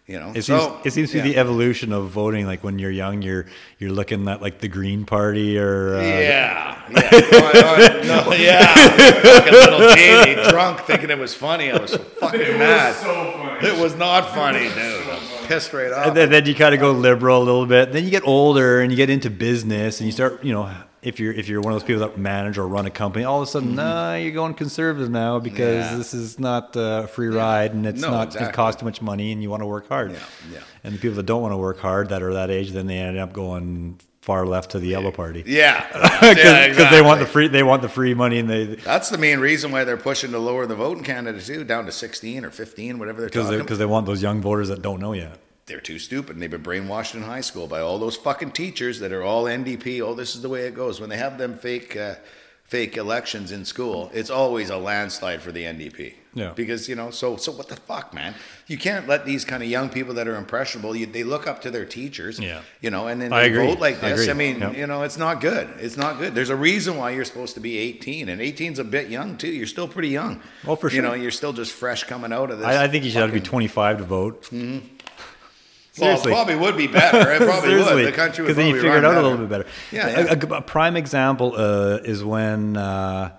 [0.07, 2.45] You know, it so seems it seems to be the evolution of voting.
[2.45, 3.45] Like when you're young, you're
[3.77, 7.75] you're looking at like the Green Party or uh, Yeah, yeah, Oh, oh,
[8.07, 8.73] no, yeah.
[8.73, 11.71] Fucking little Jamie drunk, thinking it was funny.
[11.71, 12.95] I was so fucking mad.
[12.95, 13.67] So funny.
[13.67, 14.77] It was not funny, dude.
[14.77, 16.07] I was pissed right off.
[16.07, 17.91] And then, then you kind of go liberal a little bit.
[17.91, 21.19] Then you get older and you get into business and you start, you know, if
[21.19, 23.47] you're if you're one of those people that manage or run a company, all of
[23.47, 25.85] a sudden, nah, you're going conservative now because.
[25.91, 25.95] Yeah.
[25.95, 28.49] this is not uh, a free ride and it's No, not exactly.
[28.49, 30.11] it costs too much money and you want to work hard.
[30.11, 30.19] Yeah,
[30.53, 30.59] yeah.
[30.83, 32.97] And the people that don't want to work hard that are that age, then they
[32.97, 36.37] end up going far left to the yellow party yeah, because
[36.77, 39.39] yeah, they want the free they want the free money and they That's the main
[39.39, 42.51] reason why they're pushing to lower the vote in Canada too, down to 16 or
[42.51, 43.59] 15, whatever they're because talking.
[43.59, 45.39] they, 'cause they want those young voters that don't know yet.
[45.67, 48.99] they're too stupid and they've been brainwashed in high school by all those fucking teachers
[48.99, 50.01] that are all NDP.
[50.01, 50.99] Oh, this is the way it goes.
[51.01, 52.15] When they have them fake uh,
[52.65, 56.15] fake elections in school, it's always a landslide for the NDP.
[56.37, 56.53] Yeah.
[56.55, 58.35] Because, you know, so so what the fuck, man?
[58.67, 61.61] You can't let these kind of young people that are impressionable, you, they look up
[61.61, 62.61] to their teachers, Yeah.
[62.79, 63.65] you know, and then I they agree.
[63.67, 64.27] vote like I this.
[64.27, 64.51] I, agree.
[64.53, 64.77] mean, Yep.
[64.77, 65.67] you know, it's not good.
[65.79, 66.35] It's not good.
[66.35, 69.47] There's a reason why you're supposed to be 18, and 18's a bit young too.
[69.49, 70.41] You're still pretty young.
[70.65, 70.97] Well, for sure.
[70.97, 72.67] You know, you're still just fresh coming out of this.
[72.67, 74.49] I, I think you should have to be 25 to vote.
[74.51, 74.83] well, it
[75.93, 76.31] Seriously.
[76.31, 77.31] probably would be better.
[77.31, 78.05] It probably would.
[78.05, 79.65] The country would because then you figure it out a little bit better.
[79.91, 80.33] Yeah, A- yeah.
[80.33, 83.35] A, a prime example uh, is when uh,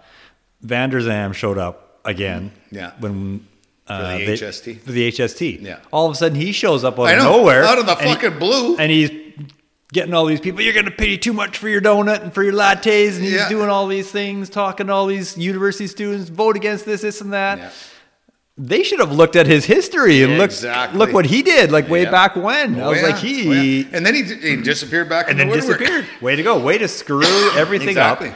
[0.63, 2.51] Vander Zalm showed up again.
[2.71, 2.93] Yeah.
[2.99, 3.47] When
[3.87, 4.81] uh, the they- HST?
[4.81, 5.63] For the HST.
[5.63, 5.79] Yeah.
[5.93, 8.09] All of a sudden, he shows up out I of nowhere, out of the and
[8.09, 8.77] he- fucking blue.
[8.77, 9.11] and he's
[9.93, 10.61] getting all these people.
[10.61, 13.33] You're going to pay too much for your donut and for your lattes, and he's
[13.33, 13.49] Yeah.
[13.49, 17.33] doing all these things, talking to all these university students, vote against this, this, and
[17.33, 17.59] that.
[17.59, 17.71] Yeah.
[18.61, 20.99] They should have looked at his history and looked Exactly.
[20.99, 22.11] look what he did, like way Yeah.
[22.11, 22.79] back when.
[22.81, 23.07] I Oh, was yeah.
[23.07, 23.85] like, he Oh, yeah.
[23.93, 26.05] and then he, he disappeared back and then the disappeared.
[26.21, 26.59] Way to go!
[26.59, 27.23] Way to screw
[27.57, 28.31] everything Exactly.
[28.31, 28.35] up.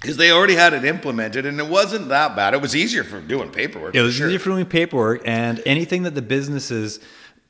[0.00, 2.54] Because they already had it implemented, and it wasn't that bad.
[2.54, 3.94] It was easier for doing paperwork.
[3.94, 4.26] It was sure.
[4.28, 7.00] easier for doing paperwork, and anything that the businesses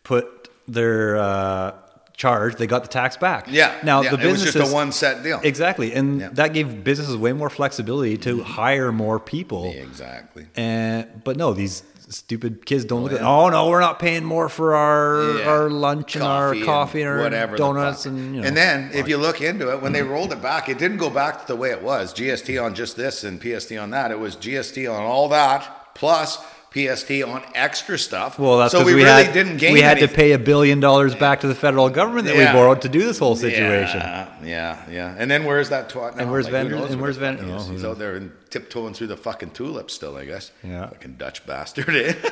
[0.02, 1.72] put their uh,
[2.16, 3.46] charge, they got the tax back.
[3.48, 3.78] Yeah.
[3.84, 5.40] Now yeah, the it was businesses just a one set deal.
[5.42, 6.28] exactly, and Yeah.
[6.32, 9.72] that gave businesses way more flexibility to hire more people.
[9.72, 10.46] Exactly.
[10.56, 13.20] And but no, these stupid kids don't look at.
[13.20, 13.46] Oh, yeah.
[13.46, 15.48] Oh no, we're not paying more for our Yeah.
[15.48, 18.46] our lunch and our coffee and, our whatever the donuts and you know.
[18.46, 20.10] and then if you look into it, when they mm.
[20.10, 22.12] rolled it back, it didn't go back to the way it was.
[22.14, 24.10] GST on just this and PST on that.
[24.10, 26.38] It was GST on all that plus
[26.72, 28.38] PST on extra stuff.
[28.38, 29.72] well, that's so we, we, really had didn't gain.
[29.72, 32.52] we had to pay a billion dollars back to the federal government that Yeah.
[32.52, 34.00] we borrowed to do this whole situation.
[34.00, 35.14] Yeah, yeah, yeah.
[35.18, 36.22] And then where's that twat now?
[36.22, 38.32] And where's who Vander- and where's the fuck Vander- he oh, He's out there and
[38.50, 40.52] tiptoeing through the fucking tulips still, I guess.
[40.62, 40.88] Yeah.
[40.88, 42.16] Fucking Dutch bastard.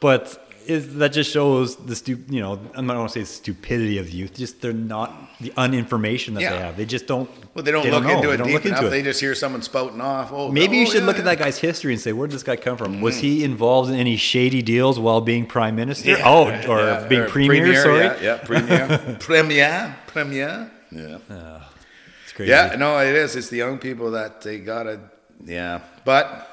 [0.00, 3.98] But is that just shows the stu- you know I'm not going to say stupidity
[3.98, 4.34] of youth.
[4.34, 6.50] Just they're not the uninformation that Yeah.
[6.50, 6.76] they have.
[6.76, 7.28] They just don't.
[7.54, 8.10] well, they don't they look know.
[8.10, 8.84] into They it don't deep look into enough.
[8.88, 8.90] it.
[8.90, 10.30] They just hear someone spouting off.
[10.32, 12.34] Oh, Maybe you oh, should yeah, look at that guy's history and say, where did
[12.34, 13.00] this guy come from?
[13.00, 13.22] Was hmm.
[13.22, 16.10] he involved in any shady deals while being prime minister?
[16.10, 18.04] Yeah, oh, or yeah, being or premier, sorry.
[18.04, 20.70] Yeah, yeah premier, premier, premier.
[20.92, 21.70] Yeah, ah,
[22.24, 22.50] It's crazy.
[22.50, 22.74] yeah.
[22.76, 23.36] No, it is.
[23.36, 25.00] It's the young people that they gotta.
[25.44, 26.49] Yeah, but it's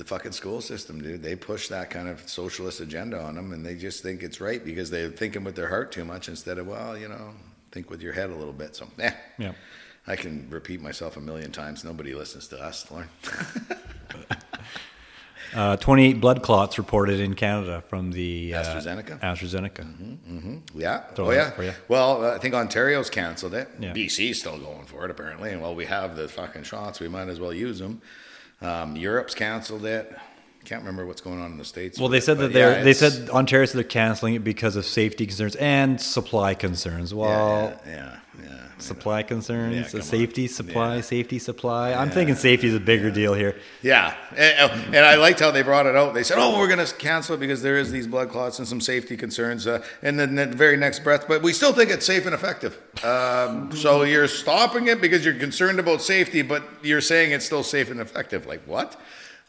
[0.00, 1.22] the fucking school system, dude.
[1.22, 4.64] They push that kind of socialist agenda on them, and they just think it's right
[4.64, 7.34] because they're thinking with their heart too much instead of well, you know,
[7.70, 8.74] think with your head a little bit.
[8.74, 9.12] So, eh.
[9.38, 9.52] Yeah.
[10.06, 11.84] I can repeat myself a million times.
[11.84, 13.08] Nobody listens to us, Lorne.
[15.52, 19.18] Uh, 28 blood clots reported in Canada from the uh, AstraZeneca?
[19.18, 20.60] AstraZeneca.
[20.76, 21.02] Yeah.
[21.18, 21.46] Oh, it yeah.
[21.46, 21.72] out for you.
[21.88, 23.68] Well, uh, I think Ontario's canceled it.
[23.80, 23.92] Yeah.
[23.92, 25.50] BC's still going for it, apparently.
[25.50, 28.00] And while we have the fucking shots, we might as well use them.
[28.62, 30.14] Um, Europe's canceled it.
[30.64, 31.98] Can't remember what's going on in the States.
[31.98, 32.78] Well, they said but that they're.
[32.78, 37.12] yeah, they said Ontario said they're canceling it because of safety concerns and supply concerns.
[37.14, 37.90] Well, Yeah,
[38.38, 38.56] yeah, yeah.
[38.78, 40.06] supply concerns, Yeah, the come on.
[40.06, 41.94] safety supply, safety supply.
[41.94, 43.56] I'm thinking safety is a bigger deal here.
[43.82, 46.12] Yeah, and, and I liked how they brought it out.
[46.14, 48.68] They said, "Oh, we're going to cancel it because there is these blood clots and
[48.68, 52.06] some safety concerns." Uh, and then the very next breath, but we still think it's
[52.06, 52.78] safe and effective.
[53.02, 57.62] Um, so you're stopping it because you're concerned about safety, but you're saying it's still
[57.64, 58.46] safe and effective.
[58.46, 59.00] Like what?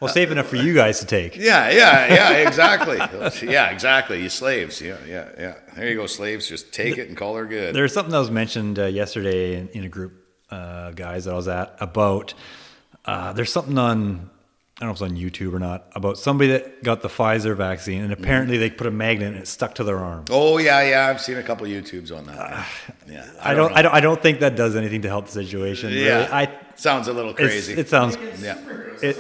[0.02, 1.38] Well, safe enough for you guys to take.
[1.38, 2.98] Yeah, yeah, yeah, exactly.
[3.48, 4.24] yeah, exactly.
[4.24, 4.82] You slaves.
[4.82, 5.56] Yeah, yeah, yeah.
[5.76, 6.48] There you go, slaves.
[6.48, 7.76] Just take it and call her good.
[7.76, 10.14] There's something that was mentioned uh, yesterday in, in a group
[10.50, 12.34] uh, guys that I was at about.
[13.06, 14.32] Uh, there's something on
[14.82, 17.56] I don't know if it's on YouTube or not about somebody that got the Pfizer
[17.56, 20.26] vaccine and apparently they put a magnet and it stuck to their arm.
[20.32, 21.08] Oh yeah, yeah.
[21.08, 22.68] I've seen a couple YouTubes on that.
[23.08, 23.78] yeah, I don't, know.
[23.78, 25.90] I don't I don't think that does anything to help the situation.
[25.92, 26.08] really.
[26.08, 27.74] Yeah, I sounds a little crazy.
[27.74, 28.58] it sounds yeah.
[29.04, 29.18] it,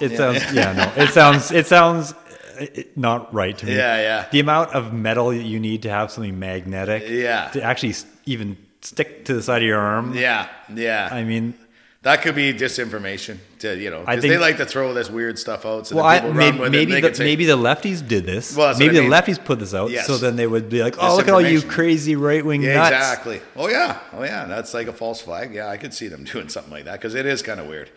[0.00, 2.14] it sounds yeah no it sounds it sounds
[2.60, 3.74] uh, not right to me.
[3.74, 4.28] Yeah, yeah.
[4.30, 7.48] The amount of metal that you need to have something magnetic Yeah.
[7.54, 7.94] to actually
[8.26, 10.14] even stick to the side of your arm.
[10.14, 11.08] Yeah, yeah.
[11.10, 11.54] I mean,
[12.02, 13.38] that could be disinformation.
[13.60, 15.86] To you know, because they like to throw this weird stuff out.
[15.86, 18.56] So well, that I, maybe run with maybe the, say, maybe the lefties did this.
[18.56, 20.06] Well, maybe I the lefties put this out, Yes.
[20.06, 22.74] so then they would be like, "Oh, look at all you crazy right wing Yeah,
[22.74, 23.40] nuts." exactly.
[23.56, 24.46] Oh yeah, oh yeah.
[24.46, 25.54] That's like a false flag.
[25.54, 27.90] Yeah, I could see them doing something like that because it is kind of weird.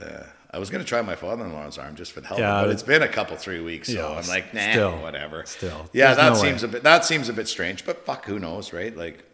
[0.00, 2.46] Uh, I was going to try my father-in-law's arm just for the hell, of it,
[2.46, 4.92] Yeah, but it- it's been a couple three weeks, so Yeah, I'm like, nah, still,
[5.02, 5.42] whatever.
[5.44, 5.90] still.
[5.92, 6.68] yeah, that no seems way.
[6.68, 6.82] a bit.
[6.84, 8.96] That seems a bit strange, but fuck, who knows, right?
[8.96, 9.24] Like,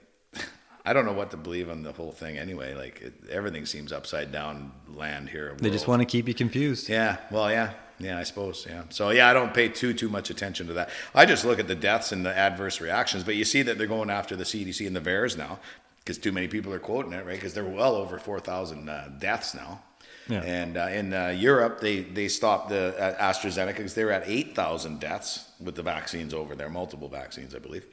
[0.85, 2.75] I don't know what to believe on the whole thing anyway.
[2.75, 5.57] Like, it, everything seems upside down land here.
[5.59, 6.89] They just want to keep you confused.
[6.89, 8.83] Yeah, well, yeah, yeah, I suppose, yeah.
[8.91, 10.91] So yeah, I don't pay too too much attention to that.
[11.15, 13.25] I just look at the deaths and the adverse reactions.
[13.25, 15.59] But you see that they're going after the CDC and the VAERS now
[16.05, 17.35] because too many people are quoting it, right?
[17.35, 19.83] Because they're well over four thousand uh, deaths now.
[20.29, 20.43] Yeah.
[20.43, 24.25] And uh, in uh, Europe, they they stopped the uh, AstraZeneca because they were at
[24.27, 27.87] eight thousand deaths with the vaccines over there, multiple vaccines, I believe.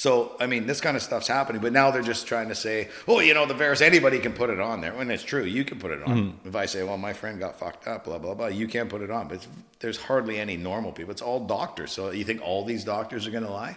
[0.00, 2.88] So, I mean, this kind of stuff's happening, but now they're just trying to say,
[3.06, 4.94] oh, you know, the virus, anybody can put it on there.
[4.94, 6.40] When it's true, you can put it on.
[6.46, 9.02] If I say, well, my friend got fucked up, blah, blah, blah, you can't put
[9.02, 9.28] it on.
[9.28, 9.46] But
[9.80, 11.10] there's hardly any normal people.
[11.10, 11.92] It's all doctors.
[11.92, 13.76] So you think all these doctors are going to lie?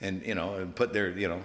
[0.00, 1.42] And, you know, and put their, you know,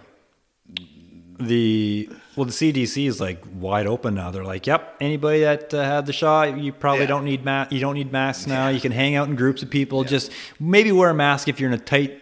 [1.39, 4.29] The well, the CDC is like wide open now.
[4.29, 7.07] They're like, "Yep, anybody that uh, had the shot, you probably Yeah.
[7.07, 8.67] don't need ma- You don't need masks now.
[8.67, 10.03] You can hang out in groups of people.
[10.03, 12.18] Just maybe wear a mask if you're in a tight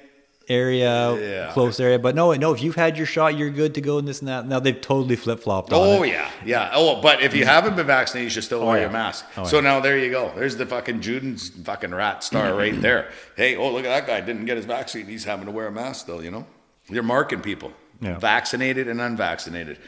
[0.49, 1.51] area, Yeah.
[1.51, 1.99] close area.
[1.99, 3.97] But no, no, if you've had your shot, you're good to go.
[3.97, 4.47] And this and that.
[4.47, 5.73] Now they've totally flip flopped.
[5.73, 6.11] Oh on it.
[6.11, 6.71] yeah, yeah.
[6.73, 7.49] Oh, but if you mm-hmm.
[7.49, 8.83] haven't been vaccinated, you should still oh, wear yeah.
[8.83, 9.25] your mask.
[9.37, 9.63] Oh, so yeah.
[9.63, 10.31] now there you go.
[10.35, 12.81] There's the fucking Juden's fucking rat star right mm-hmm.
[12.81, 13.11] there.
[13.35, 15.05] Hey, oh look at that guy didn't get his vaccine.
[15.05, 16.23] He's having to wear a mask still.
[16.23, 16.47] You know,
[16.89, 18.17] you're marking people, Yeah.
[18.17, 19.79] vaccinated and unvaccinated,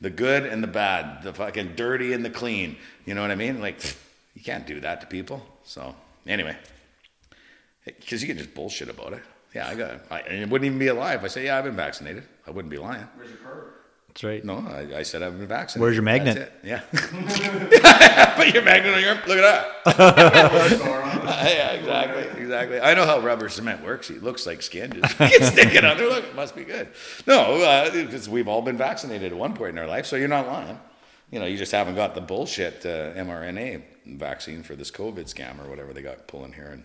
[0.00, 2.76] the good and the bad, the fucking dirty and the clean.
[3.04, 3.60] You know what I mean?
[3.60, 3.80] Like
[4.34, 5.44] you can't do that to people.
[5.64, 5.94] So
[6.26, 6.56] anyway,
[7.84, 9.22] because you can just bullshit about it.
[9.54, 10.00] Yeah, I got.
[10.10, 12.24] I, and it wouldn't even be a lie if I say, yeah, I've been vaccinated.
[12.46, 13.06] I wouldn't be lying.
[13.16, 13.64] Where's your card?
[14.08, 14.44] That's right.
[14.44, 15.80] No, I, I said I've been vaccinated.
[15.80, 16.36] Where's your magnet?
[16.36, 16.90] That's it.
[16.92, 18.34] Yeah.
[18.36, 19.14] Put your magnet on your.
[19.14, 19.96] Look at that.
[21.54, 22.80] yeah, exactly, exactly.
[22.80, 24.10] I know how rubber cement works.
[24.10, 25.00] It looks like skin.
[25.00, 26.08] Just get sticking on there.
[26.08, 26.88] Look, it must be good.
[27.28, 30.26] No, uh, because we've all been vaccinated at one point in our life, so you're
[30.26, 30.80] not lying.
[31.30, 35.64] You know, you just haven't got the bullshit uh, mRNA vaccine for this COVID scam
[35.64, 36.70] or whatever they got pulling here.
[36.72, 36.82] And,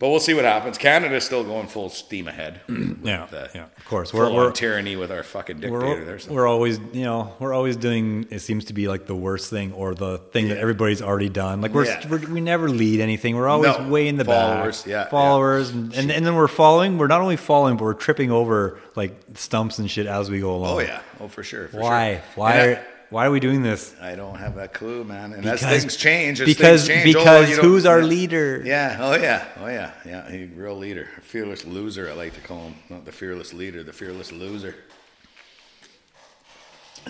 [0.00, 0.78] but we'll see what happens.
[0.78, 2.62] Canada's still going full steam ahead.
[3.02, 4.12] Yeah, uh, yeah, of course.
[4.12, 6.18] We're, we're, tyranny with our fucking dictator.
[6.28, 9.48] we're, we're always, you know, we're always doing, it seems to be like the worst
[9.48, 11.60] thing or the thing that everybody's already done.
[11.62, 12.06] Like we're, Yeah.
[12.08, 13.36] we're we never lead anything.
[13.36, 13.88] We're always No.
[13.88, 14.90] way in the Followers, back.
[14.90, 15.08] yeah, yeah.
[15.08, 15.70] Followers.
[15.70, 16.98] And, and, and then we're following.
[16.98, 20.54] We're not only following, but we're tripping over like stumps and shit as we go
[20.54, 20.76] along.
[20.76, 21.68] Oh yeah, oh for sure.
[21.68, 22.14] For Why?
[22.16, 22.22] Sure.
[22.34, 22.80] Why?
[23.10, 23.94] Why are we doing this?
[24.00, 25.32] I, don't have a clue, man.
[25.32, 28.06] And as things change, as because things change, oh, because don't- who's our yeah.
[28.06, 28.62] leader?
[28.64, 28.98] Yeah.
[29.00, 29.48] Oh yeah.
[29.58, 29.92] Oh yeah.
[30.06, 30.30] Yeah.
[30.30, 32.08] He, real leader, fearless loser.
[32.08, 34.76] I like to call him not the fearless leader, the fearless loser.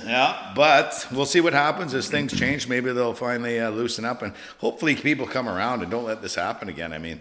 [0.04, 2.68] Yeah, but we'll see what happens as things change.
[2.68, 6.36] Maybe they'll finally uh, loosen up, and hopefully people come around and don't let this
[6.36, 6.92] happen again.
[6.92, 7.20] I mean,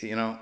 [0.00, 0.38] you know,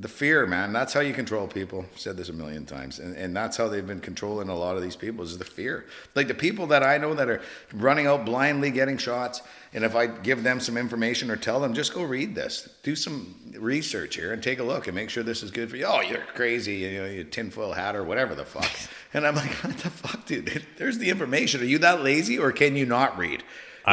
[0.00, 0.72] the fear, man.
[0.72, 1.84] That's how you control people.
[1.92, 4.76] I've said this a million times, and, and that's how they've been controlling a lot
[4.76, 5.86] of these people is the fear.
[6.14, 7.42] Like the people that I know that are
[7.74, 11.74] running out blindly getting shots, and if I give them some information or tell them,
[11.74, 15.24] just go read this, do some research here, and take a look and make sure
[15.24, 15.86] this is good for you.
[15.86, 18.70] Oh, you're crazy, you know, you tinfoil hat or whatever the fuck.
[19.14, 20.66] And I'm like, what the fuck, dude?
[20.76, 21.62] There's the information.
[21.62, 23.42] Are you that lazy, or can you not read?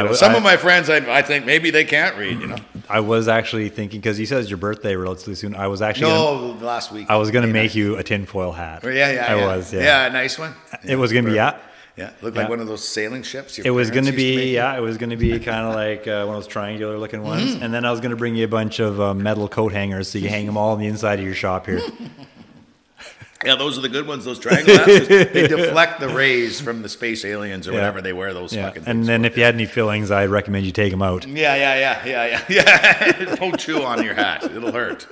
[0.04, 2.40] You know, some I- of my friends, I, I think maybe they can't read.
[2.40, 2.56] You know,
[2.90, 5.56] I was actually thinking because you said it's your birthday relatively soon.
[5.56, 8.52] I was actually gonna, no, last week I was gonna Hey, make you a tinfoil
[8.52, 8.82] hat.
[8.84, 9.46] Oh, Yeah, yeah, I yeah.
[9.56, 9.74] was.
[9.74, 10.54] Yeah, a nice one.
[10.84, 11.58] It was gonna be yeah.
[11.98, 12.50] Yeah, looked like Yeah.
[12.50, 13.58] one of those sailing ships.
[13.58, 14.76] It was going to be yeah.
[14.76, 17.54] It was going to be kind of like uh, one of those triangular looking ones,
[17.56, 17.64] Mm-hmm.
[17.64, 20.10] and then I was going to bring you a bunch of uh, metal coat hangers
[20.10, 21.80] so you hang them all on the inside of your shop here.
[23.44, 24.24] Yeah, those are the good ones.
[24.26, 25.08] Those triangle hats.
[25.08, 27.78] they deflect the rays from the space aliens or Yeah.
[27.80, 28.34] whatever they wear.
[28.34, 28.84] Those yeah, fucking.
[28.88, 29.28] and then for.
[29.28, 31.28] if you had any fillings, I'd recommend you take them out.
[31.28, 33.36] Yeah, yeah, yeah, yeah, yeah, yeah.
[33.36, 35.06] Don't chew on your hat; it'll hurt.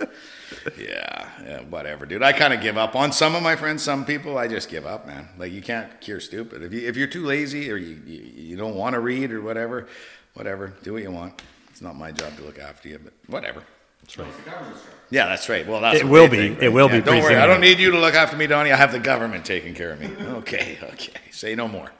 [0.78, 2.24] Yeah, yeah, whatever, dude.
[2.24, 3.84] I kind of give up on some of my friends.
[3.84, 5.28] Some people, I just give up, man.
[5.38, 6.64] Like you can't cure stupid.
[6.64, 9.42] If you if you're too lazy or you you, you don't want to read or
[9.42, 9.88] whatever,
[10.34, 11.42] whatever, do what you want.
[11.70, 13.64] It's not my job to look after you, but whatever.
[14.04, 14.38] That's right.
[14.46, 14.89] the government's job.
[15.10, 15.68] Yeah, that's right.
[15.68, 16.38] Well, that's It will be.
[16.38, 17.36] think, It will Yeah, be Don't pretty worry.
[17.36, 18.72] I don't need you to look after me, Donnie.
[18.72, 20.10] I have the government taking care of me.
[20.39, 21.13] Okay, okay.
[21.32, 21.92] Say no more.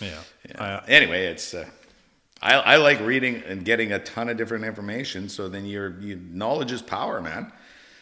[0.00, 0.10] Yeah.
[0.48, 0.62] Yeah.
[0.62, 1.52] Uh, anyway, it's.
[1.54, 1.66] Uh,
[2.42, 5.28] I, I like reading and getting a ton of different information.
[5.28, 7.52] So then your you, knowledge is power, man.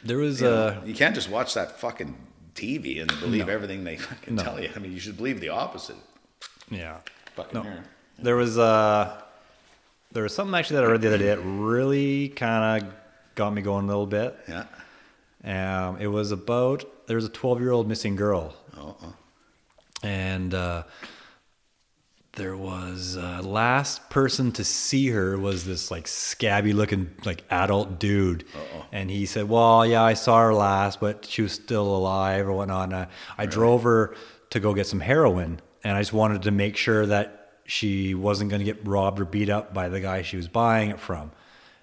[0.05, 2.17] there was You, know, uh, you can't just watch that fucking
[2.55, 4.43] TV and believe everything they fucking No.
[4.45, 4.71] tell you.
[4.77, 5.97] I mean, you should believe the opposite.
[6.71, 6.99] yeah.
[7.35, 7.63] Fucking No.
[7.63, 7.85] here.
[8.21, 9.21] There was uh,
[10.13, 12.93] there was something actually that I read the other day that really kind of
[13.39, 14.37] got me going a little bit.
[14.49, 14.67] Yeah.
[15.45, 19.15] Um, it was about there was a 12 year old missing girl, oh.
[20.03, 20.83] and uh,
[22.33, 28.01] there was uh, last person to see her was this like scabby looking like adult
[28.01, 28.45] dude,
[28.91, 32.53] and he said, "Well, yeah, I saw her last, but she was still alive or
[32.53, 33.07] whatnot." And, uh,
[33.39, 34.17] I drove her
[34.51, 38.51] to go get some heroin, and I just wanted to make sure that she wasn't
[38.51, 41.31] going to get robbed or beat up by the guy she was buying it from.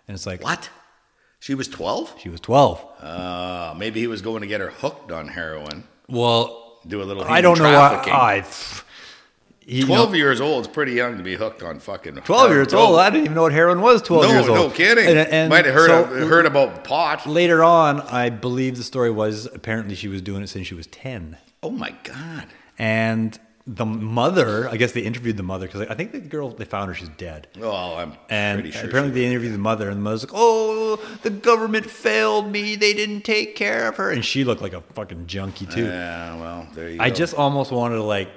[0.07, 0.69] And it's like, What?
[1.39, 2.15] She was 12?
[2.19, 2.85] She was 12.
[3.01, 5.83] Uh, maybe he was going to get her hooked on heroin.
[6.07, 8.03] Well, Do a little I don't know why.
[8.07, 8.45] I,
[9.67, 12.99] he, 12 years old is pretty young to be hooked on fucking 12 years old.
[12.99, 14.57] I didn't even know what heroin was 12 no, years old.
[14.57, 15.07] no kidding.
[15.07, 17.25] And, and Might have heard, so of, heard about pot.
[17.25, 20.85] Later on, I believe the story was apparently she was doing it since she was
[20.87, 21.37] 10.
[21.63, 22.45] Oh my God.
[22.77, 26.65] And the mother, I guess they interviewed the mother because I think the girl, they
[26.65, 27.47] found her, she's dead.
[27.61, 28.87] Oh, I'm And pretty sure.
[28.87, 32.75] apparently they interviewed the mother, and the mother's like, "Oh, the government failed me.
[32.75, 35.85] They didn't take care of her." And she looked like a fucking junkie too.
[35.85, 37.15] Yeah, well, there you I go.
[37.15, 38.29] just almost wanted to like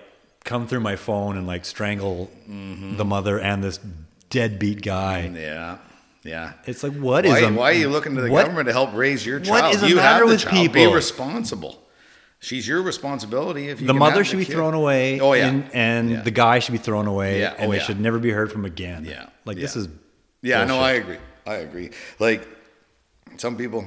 [0.44, 2.96] come through my phone and like strangle Mm-hmm.
[2.96, 3.78] the mother and this
[4.30, 5.30] deadbeat guy.
[5.34, 5.76] Yeah,
[6.24, 6.52] yeah.
[6.64, 8.72] It's like, what is Why, a- why are you looking to the what- government to
[8.72, 9.74] help raise your what child?
[9.74, 10.72] is the you matter with child.
[10.72, 11.82] Be responsible.
[12.40, 13.68] She's your responsibility.
[13.68, 14.52] If you The mother should the be kid.
[14.52, 15.18] thrown away.
[15.20, 16.22] Oh yeah, and, and Yeah.
[16.22, 17.40] the guy should be thrown away.
[17.40, 17.82] Yeah, oh, and oh, they yeah.
[17.84, 19.04] should never be heard from again.
[19.04, 19.88] Yeah, like this is.
[20.40, 21.18] Yeah, no, I agree.
[21.46, 21.90] I agree.
[22.20, 22.46] Like
[23.38, 23.86] some people,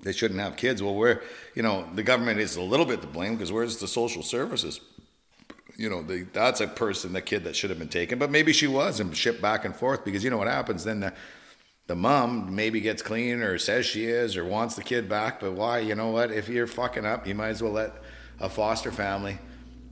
[0.00, 0.80] they shouldn't have kids.
[0.82, 1.22] Well, where
[1.56, 4.80] you know the government is a little bit to blame because where's the social services?
[5.78, 8.54] You know, the, that's a person, the kid that should have been taken, but maybe
[8.54, 11.00] she was and shipped back and forth because you know what happens then.
[11.00, 11.12] The,
[11.86, 15.52] the mom maybe gets clean or says she is or wants the kid back, but
[15.52, 15.78] why?
[15.78, 16.30] You know what?
[16.32, 17.92] If you're fucking up, you might as well let
[18.40, 19.38] a foster family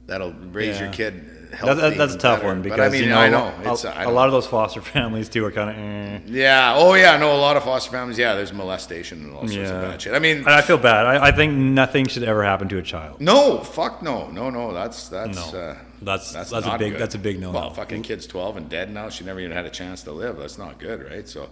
[0.07, 1.31] that'll raise your kid.
[1.51, 2.49] That, Healthy that, that's a tough better.
[2.49, 4.33] one But because I mean, you know, I know a- a, I a lot of
[4.33, 5.77] those foster families too are kind of.
[5.77, 6.21] Eh.
[6.27, 6.75] Yeah.
[6.77, 7.17] Oh yeah.
[7.17, 8.19] No, a lot of foster families.
[8.19, 10.15] Yeah, there's molestation and all sorts of bad shit.
[10.15, 11.07] I mean, And I feel bad.
[11.07, 13.21] I, I think nothing should ever happen to a child.
[13.21, 14.73] no, fuck no, no, no.
[14.75, 15.59] That's that's No.
[15.61, 17.01] uh, That's- that's a not big- good.
[17.01, 17.57] that's a big no-no.
[17.61, 19.09] Well, fucking kid's 12 and dead now.
[19.11, 20.37] She never even had a chance to live.
[20.39, 21.29] That's not good, right?
[21.29, 21.49] So,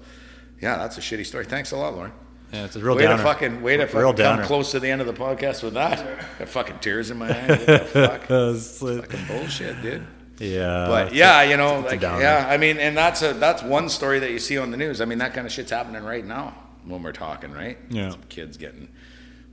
[0.62, 1.44] yeah, that's a shitty story.
[1.44, 2.12] Thanks a lot, Lorne.
[2.52, 3.16] Yeah, it's a real way downer.
[3.16, 4.44] to fucking way to Real fucking come downer.
[4.44, 5.98] close to the end of the podcast with that.
[6.38, 7.48] Got fucking tears in my eyes.
[7.48, 8.22] What the fuck?
[9.10, 10.06] Fucking bullshit, dude.
[10.38, 13.88] yeah, But yeah, a- you know, like yeah, I mean, and that's a that's one
[13.88, 15.00] story that you see on the news.
[15.00, 16.54] I mean, that kind of shit's happening right now
[16.84, 17.78] when we're talking, right?
[17.88, 18.10] Yeah.
[18.10, 18.88] Some kids getting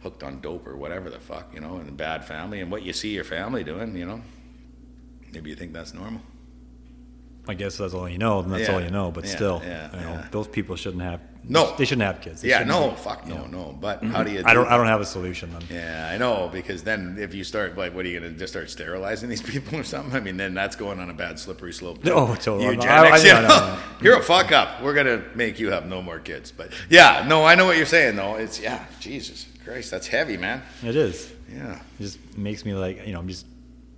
[0.04, 2.84] hooked on dope or whatever the fuck, you know, in a bad family, and what
[2.84, 4.22] you see your family doing, you know.
[5.32, 6.22] Maybe you think that's normal.
[7.50, 9.10] I guess that's all you know, and that's Yeah, all you know.
[9.10, 11.20] But yeah, still, yeah, you know, those people shouldn't have.
[11.44, 11.76] No.
[11.76, 12.42] they shouldn't have kids.
[12.44, 13.48] They yeah, no, be- fuck no, you know.
[13.48, 13.78] no.
[13.82, 14.12] But mm-hmm.
[14.12, 14.44] how do you?
[14.46, 14.66] I don't.
[14.66, 15.64] do I don't have a solution then.
[15.68, 18.70] Yeah, I know because then if you start like, what are you gonna just start
[18.70, 20.16] sterilizing these people or something?
[20.16, 22.02] I mean, then that's going on a bad slippery slope.
[22.06, 22.66] Oh, totally.
[22.66, 23.58] Eugenics, I- you no, no, know?
[23.58, 23.80] no.
[24.04, 24.84] You're a fuck up.
[24.84, 26.52] We're gonna make you have no more kids.
[26.52, 28.36] But yeah, no, I know what you're saying though.
[28.36, 30.62] It's yeah, Jesus Christ, that's heavy, man.
[30.84, 31.34] It is.
[31.52, 33.48] Yeah, It just makes me like you know I'm just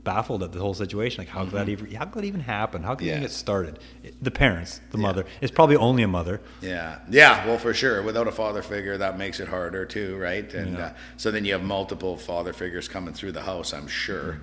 [0.03, 1.19] baffled at the whole situation.
[1.21, 2.83] Like how could that even how could that even happen?
[2.83, 3.23] How could it even Mm-hmm.
[3.25, 3.79] Get started?
[4.21, 5.25] The parents, the mother.
[5.41, 6.41] It's probably only a mother.
[6.61, 7.45] yeah, yeah.
[7.45, 8.01] Well, for sure.
[8.01, 10.51] Without a father figure, that makes it harder too, right?
[10.53, 10.85] And Yeah.
[10.85, 13.73] uh, so then you have multiple father figures coming through the house.
[13.73, 14.39] I'm sure.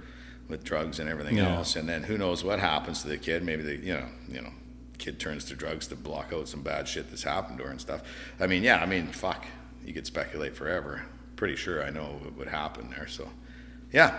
[0.48, 1.56] With drugs and everything Yeah.
[1.56, 3.42] else, and then who knows what happens to the kid?
[3.42, 4.48] Maybe the you know you know
[4.96, 7.80] kid turns to drugs to block out some bad shit that's happened to her and
[7.80, 8.00] stuff.
[8.40, 9.44] I mean, yeah, I mean, fuck,
[9.84, 11.02] you could speculate forever.
[11.36, 13.06] Pretty sure I know what would happen there.
[13.06, 13.28] So,
[13.92, 14.18] yeah,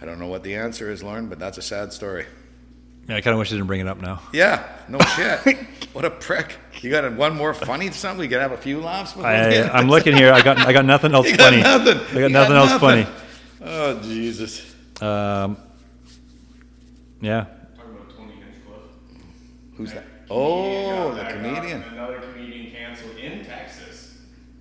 [0.00, 2.26] I don't know what the answer is, Lorne, but that's a sad story.
[3.08, 4.20] Yeah, I kind of wish I didn't bring it up now.
[4.32, 5.56] Yeah, no shit.
[5.92, 6.56] what a prick.
[6.80, 8.20] You got one more funny something?
[8.20, 9.14] We could have a few laughs.
[9.16, 10.32] With I, I'm looking here.
[10.32, 11.62] I got I got nothing else You got funny.
[11.62, 11.98] nothing.
[11.98, 13.06] I You got nothing else nothing.
[13.62, 14.74] Oh Jesus.
[15.02, 15.56] Um,
[17.20, 17.46] yeah.
[17.76, 19.76] Talking about Tony Hinchcliffe.
[19.76, 20.04] Who's that?
[20.30, 21.82] Oh, the comedian.
[21.82, 24.16] Another comedian canceled in Texas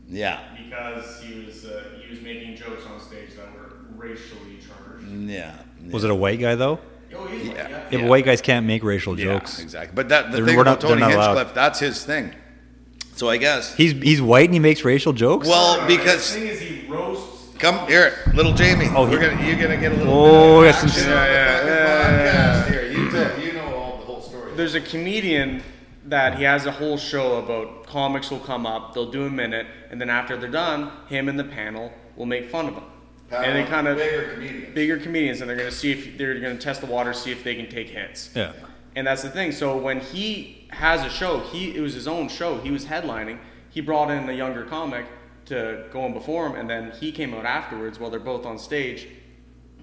[0.08, 0.40] Yeah.
[0.58, 4.89] because he was uh, he was making jokes on stage that were racially charged.
[5.08, 5.54] Yeah.
[5.92, 6.80] Was it a white guy though?
[7.16, 7.54] Oh, Yeah.
[7.54, 7.68] yeah.
[7.92, 9.60] Yeah, but white guys can't make racial Yeah, jokes.
[9.60, 9.94] exactly.
[9.96, 11.26] But that the They're- thing we're about not- Tony not allowed.
[11.36, 12.32] Hinchcliffe, that's his thing.
[13.16, 13.76] So I guess.
[13.76, 15.48] He's he's white and he makes racial jokes.
[15.48, 17.48] Well, because The because thing is, he roasts.
[17.60, 18.88] come here, little Jamie.
[18.96, 20.14] Oh, he- we're gonna you're gonna get a little.
[20.14, 22.92] Oh, bit of yes, some- on the yeah, fucking yeah, here.
[22.92, 24.52] You, tell- you know all the whole story.
[24.56, 25.64] There's a comedian
[26.06, 29.68] that he has a whole show about comics will come up, they'll do a minute,
[29.92, 32.84] and then after they're done, him and the panel will make fun of him.
[33.32, 34.76] And they kind of bigger comedians.
[34.76, 37.32] bigger comedians, and they're going to see if they're going to test the water, see
[37.32, 38.30] if they can take hits.
[38.36, 38.54] yeah.
[38.96, 39.52] And that's the thing.
[39.52, 42.58] So when he has a show, he it was his own show.
[42.60, 43.38] He was headlining.
[43.70, 45.06] He brought in a younger comic
[45.46, 48.58] to go in before him, and then he came out afterwards while they're both on
[48.58, 49.08] stage.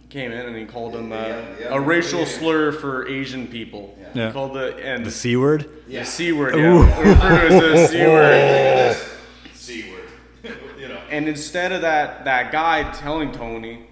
[0.08, 1.66] Came in and he called him uh, Yeah, yeah.
[1.74, 3.96] a racial slur for Asian people.
[4.14, 4.28] Yeah.
[4.28, 5.68] He called the and The c word.
[5.88, 6.54] the c word.
[6.56, 8.96] Yeah, referred to as the c word.
[9.54, 10.58] C word.
[10.78, 10.95] you know.
[11.10, 13.86] And instead of that that guy telling Tony,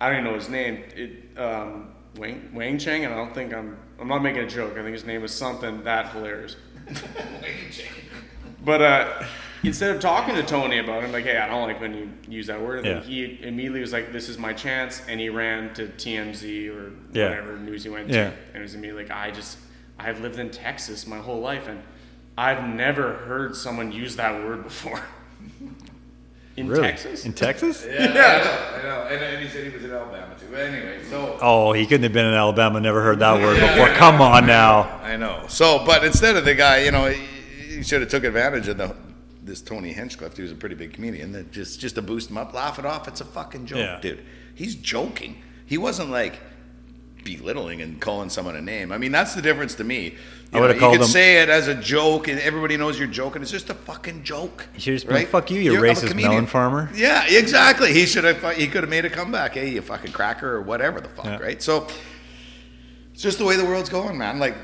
[0.00, 0.84] I don't even know his name.
[0.96, 4.72] It um, Wang Wang Chang, and I don't think I'm I'm not making a joke.
[4.72, 6.56] I think his name is something that hilarious.
[8.64, 9.24] But uh,
[9.62, 12.10] instead of talking to Tony about it, I'm like, hey, I don't like when you
[12.26, 13.02] use that word, and then Yeah.
[13.02, 17.28] he immediately was like, this is my chance, and he ran to TMZ or Yeah.
[17.28, 18.30] whatever news he went Yeah.
[18.30, 19.58] to, and it was immediately like, I just,
[19.98, 21.82] I've lived in Texas my whole life, and
[22.38, 25.02] I've never heard someone use that word before.
[26.56, 26.82] In Really?
[26.82, 27.24] Texas?
[27.24, 27.84] In Texas?
[27.88, 29.08] Yeah, I know, I know.
[29.10, 30.46] And, and he said he was in Alabama too.
[30.50, 32.80] But anyway, so Oh, he couldn't have been in Alabama.
[32.80, 33.88] Never heard that word before.
[33.96, 34.82] Come on now.
[35.02, 35.44] I know.
[35.48, 37.16] So, but instead of the guy, you know, he,
[37.76, 38.94] he should have took advantage of the
[39.42, 40.36] this Tony Hinchcliffe.
[40.36, 41.32] He was a pretty big comedian.
[41.32, 43.08] That just just to boost him up, laugh it off.
[43.08, 43.98] It's a fucking joke, Yeah.
[44.00, 44.24] dude.
[44.54, 45.42] He's joking.
[45.66, 46.38] He wasn't like
[47.24, 48.92] belittling and calling someone a name.
[48.92, 50.14] I mean, that's the difference to me.
[50.52, 53.08] You, would've know, you could him- say it as a joke, and everybody knows you're
[53.08, 53.42] joking.
[53.42, 54.68] It's just a fucking joke.
[54.74, 55.28] You should've just been like, right?
[55.32, 56.90] "Fuck you, you You're- racist melon farmer.
[56.94, 57.92] Yeah, exactly.
[57.92, 58.56] He should have.
[58.56, 59.54] He could have made a comeback.
[59.54, 61.38] Hey, you fucking cracker or whatever the fuck, Yeah.
[61.38, 61.60] right?
[61.60, 61.88] So
[63.14, 64.40] it's just the way the world's going, man.
[64.40, 64.56] Like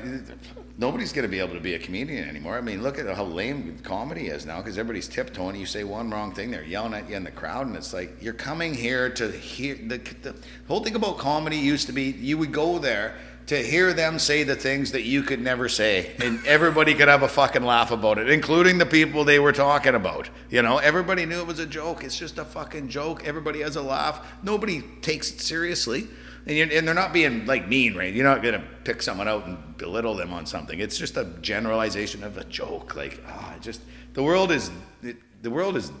[0.77, 2.57] nobody's gonna be able to be a comedian anymore.
[2.57, 5.55] I mean, look at how lame comedy is now because everybody's tiptoeing.
[5.55, 8.21] You say one wrong thing, they're yelling at you in the crowd, and it's like
[8.21, 9.75] you're coming here to hear.
[9.75, 10.35] The, the
[10.67, 13.15] whole thing about comedy used to be you would go there.
[13.47, 17.23] To hear them say the things that you could never say, and everybody could have
[17.23, 20.29] a fucking laugh about it, including the people they were talking about.
[20.49, 22.03] You know, everybody knew it was a joke.
[22.05, 23.27] It's just a fucking joke.
[23.27, 24.25] Everybody has a laugh.
[24.41, 26.07] Nobody takes it seriously.
[26.47, 28.13] And, you're, and they're not being like mean, right?
[28.13, 30.79] You're not gonna pick someone out and belittle them on something.
[30.79, 32.95] It's just a generalization of a joke.
[32.95, 33.81] Like, ah, just
[34.13, 34.71] the world is
[35.03, 35.91] it, the world is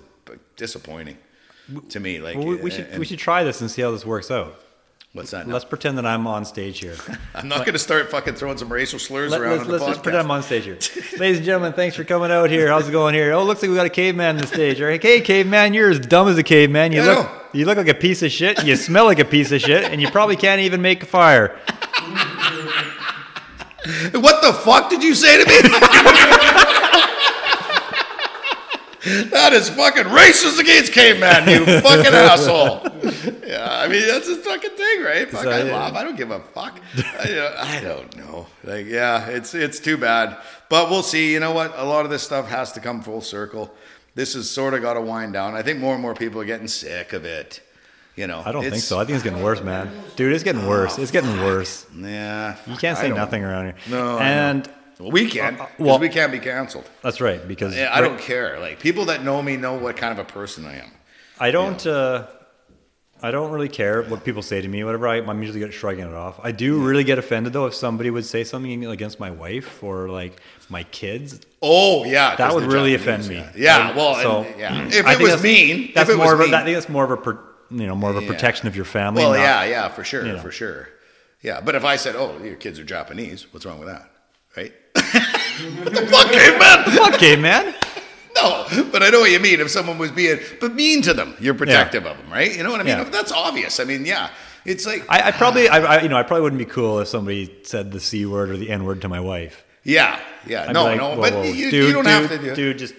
[0.55, 1.17] disappointing
[1.89, 2.19] to me.
[2.19, 4.31] Like, Well, we, we should and- we should try this and see how this works
[4.31, 4.59] out.
[5.13, 5.45] What's that?
[5.45, 5.53] now?
[5.53, 6.95] Let's pretend that I'm on stage here.
[7.35, 9.87] I'm not going to start fucking throwing some racial slurs Let, around let's podcast.
[9.89, 10.77] just pretend I'm on stage here.
[11.19, 12.69] Ladies and gentlemen, thanks for coming out here.
[12.69, 13.33] How's it going here?
[13.33, 14.79] Oh, looks like we got a caveman on the stage.
[14.79, 16.93] All right, hey, caveman, you're as dumb as a caveman.
[16.93, 18.63] You Yeah, look, you look like a piece of shit.
[18.63, 21.59] You smell like a piece of shit, and you probably can't even make a fire.
[24.13, 25.57] What the fuck did you say to me?
[29.31, 32.87] that is fucking racist against caveman, you fucking asshole.
[33.51, 35.29] Yeah, I mean that's a fucking thing, right?
[35.29, 35.93] Fuck, I laugh.
[35.93, 36.79] I don't give a fuck.
[36.97, 38.47] I, uh, I don't know.
[38.63, 40.37] Like, yeah, it's it's too bad,
[40.69, 41.33] but we'll see.
[41.33, 41.73] You know what?
[41.77, 43.73] A lot of this stuff has to come full circle.
[44.15, 45.55] This has sort of got to wind down.
[45.55, 47.61] I think more and more people are getting sick of it.
[48.15, 48.99] You know, I don't think so.
[48.99, 49.89] I think it's getting worse, man.
[50.15, 50.97] Dude, it's getting worse.
[50.97, 51.85] It's getting worse.
[51.95, 53.75] Yeah, You can't say nothing around here.
[53.89, 55.59] No, I and we can.
[55.59, 56.89] Uh, uh, well- we can't be canceled.
[57.01, 58.59] that's right because Yeah, I don't care.
[58.59, 60.91] Like people that know me know what kind of a person I am.
[61.39, 61.85] I don't.
[61.85, 62.27] Uh,
[63.23, 64.83] I don't really care what people say to me.
[64.83, 65.07] Whatever.
[65.07, 66.39] I, I'm usually good at shrugging it off.
[66.43, 70.09] I do really get offended though if somebody would say something against my wife or
[70.09, 71.39] like my kids.
[71.61, 73.61] Oh yeah, That would really Japanese, offend me.
[73.63, 74.85] Yeah, yeah well, so- and, yeah.
[74.87, 77.11] If it was that's- mean, that's more of a, mean, I think that's more of
[77.11, 78.27] a per, you know more of a Yeah.
[78.27, 79.21] protection of your family.
[79.21, 80.39] well, not- yeah, yeah, for sure, you know.
[80.39, 80.89] for sure.
[81.43, 84.09] Yeah, but if I said, "Oh, your kids are Japanese," what's wrong with that?
[84.57, 84.73] Right?
[84.93, 85.05] what
[85.93, 87.13] the fuck, caveman?
[87.15, 87.73] Okay, man.
[88.41, 89.59] No, but I know what you mean.
[89.59, 92.55] If someone was being, but mean to them, you're protective of them, right?
[92.55, 92.97] You know what I mean?
[92.97, 93.03] Yeah.
[93.05, 93.79] That's obvious.
[93.79, 94.29] I mean, yeah,
[94.65, 95.37] it's like, I, I ah.
[95.37, 98.25] probably, I, I, you know, I probably wouldn't be cool if somebody said the c
[98.25, 99.63] word or the n word to my wife.
[99.83, 102.29] yeah, yeah, I'd no, like, no, whoa, but whoa, you, dude, you don't dude, have
[102.29, 102.55] to do it.
[102.55, 102.93] Dude, just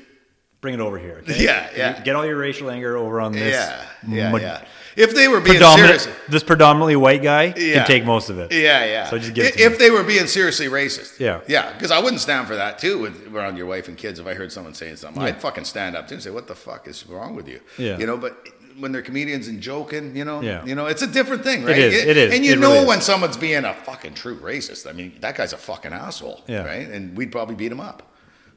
[0.63, 1.19] bring it over here.
[1.29, 1.45] okay?
[1.45, 2.01] Yeah, yeah.
[2.03, 3.53] Get all your racial anger over on this.
[3.53, 4.65] Yeah, yeah, mo- yeah.
[4.95, 7.79] If they were being serious, this predominantly white guy Yeah.
[7.79, 8.53] can take most of it.
[8.53, 9.09] Yeah, yeah.
[9.11, 11.19] So just give it to if they were being seriously racist.
[11.19, 11.41] Yeah.
[11.49, 14.21] Yeah, because I wouldn't stand for that too with around your wife and kids.
[14.21, 15.29] If I heard someone saying something, Yeah.
[15.31, 17.99] I'd fucking stand up too and say, "What the fuck is wrong with you?" Yeah.
[17.99, 18.37] You know, but
[18.79, 20.65] when they're comedians and joking, you know, Yeah.
[20.65, 21.77] you know, it's a different thing, right?
[21.77, 24.87] is, it is, And you it know really when someone's being a fucking true racist.
[24.89, 26.65] I mean, that guy's a fucking asshole, Yeah.
[26.65, 26.87] right?
[26.89, 28.03] And we'd probably beat him up.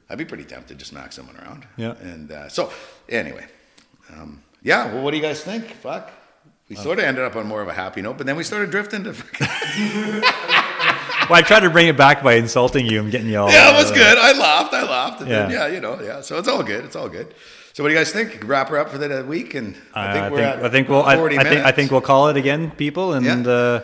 [0.09, 1.65] I'd be pretty tempted to just knock someone around.
[1.77, 1.95] Yeah.
[2.01, 2.71] And uh, so,
[3.09, 3.45] anyway,
[4.13, 4.93] um, yeah.
[4.93, 5.65] Well, what do you guys think?
[5.71, 6.11] Fuck.
[6.69, 8.71] We sort of ended up on more of a happy note, but then we started
[8.71, 9.13] drifting to.
[11.29, 13.49] Well, I tried to bring it back by insulting you and getting you all.
[13.49, 14.17] Yeah, it was uh, good.
[14.19, 14.73] I laughed.
[14.75, 15.21] I laughed.
[15.21, 15.65] And then, Yeah.
[15.67, 16.21] yeah, you know, yeah.
[16.21, 16.85] So it's all good.
[16.85, 17.33] It's all good.
[17.73, 18.41] So what do you guys think?
[18.47, 20.87] Wrap her up for the week, and I I think think, we're at I think
[20.87, 21.01] we'll.
[21.03, 21.65] I, 40 I think.
[21.65, 23.51] I think we'll call it again, people, and Yeah.
[23.51, 23.81] uh,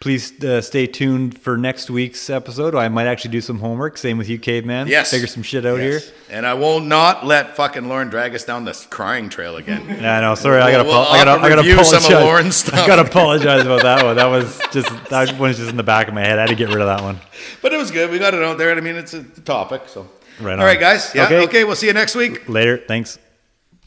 [0.00, 2.74] please uh, stay tuned for next week's episode.
[2.74, 3.96] I might actually do some homework.
[3.98, 4.88] Same with you, caveman.
[4.88, 5.10] Yes.
[5.10, 6.12] Figure some shit out Yes.
[6.30, 9.86] And I will not let fucking Lorne drag us down this crying trail again.
[9.88, 9.96] here.
[10.02, 10.34] Yeah, I know.
[10.34, 10.84] Sorry, I gotta.
[10.84, 11.40] We'll- I gotta.
[11.42, 12.04] I gotta apologize.
[12.04, 12.74] some of Lorne's stuff.
[12.78, 14.16] I gotta apologize about that one.
[14.16, 14.88] That was just.
[15.10, 16.38] That one was just in the back of my head.
[16.38, 17.18] I had to get rid of that one.
[17.62, 18.10] but it was good.
[18.10, 18.76] We got it out there.
[18.76, 19.82] I mean, it's a topic.
[19.86, 20.08] So
[20.40, 20.60] Right On.
[20.60, 21.12] All right, guys.
[21.14, 21.24] Yeah.
[21.24, 21.44] Okay.
[21.44, 21.64] okay.
[21.64, 22.48] We'll see you next week.
[22.48, 22.76] Later.
[22.76, 23.18] Thanks.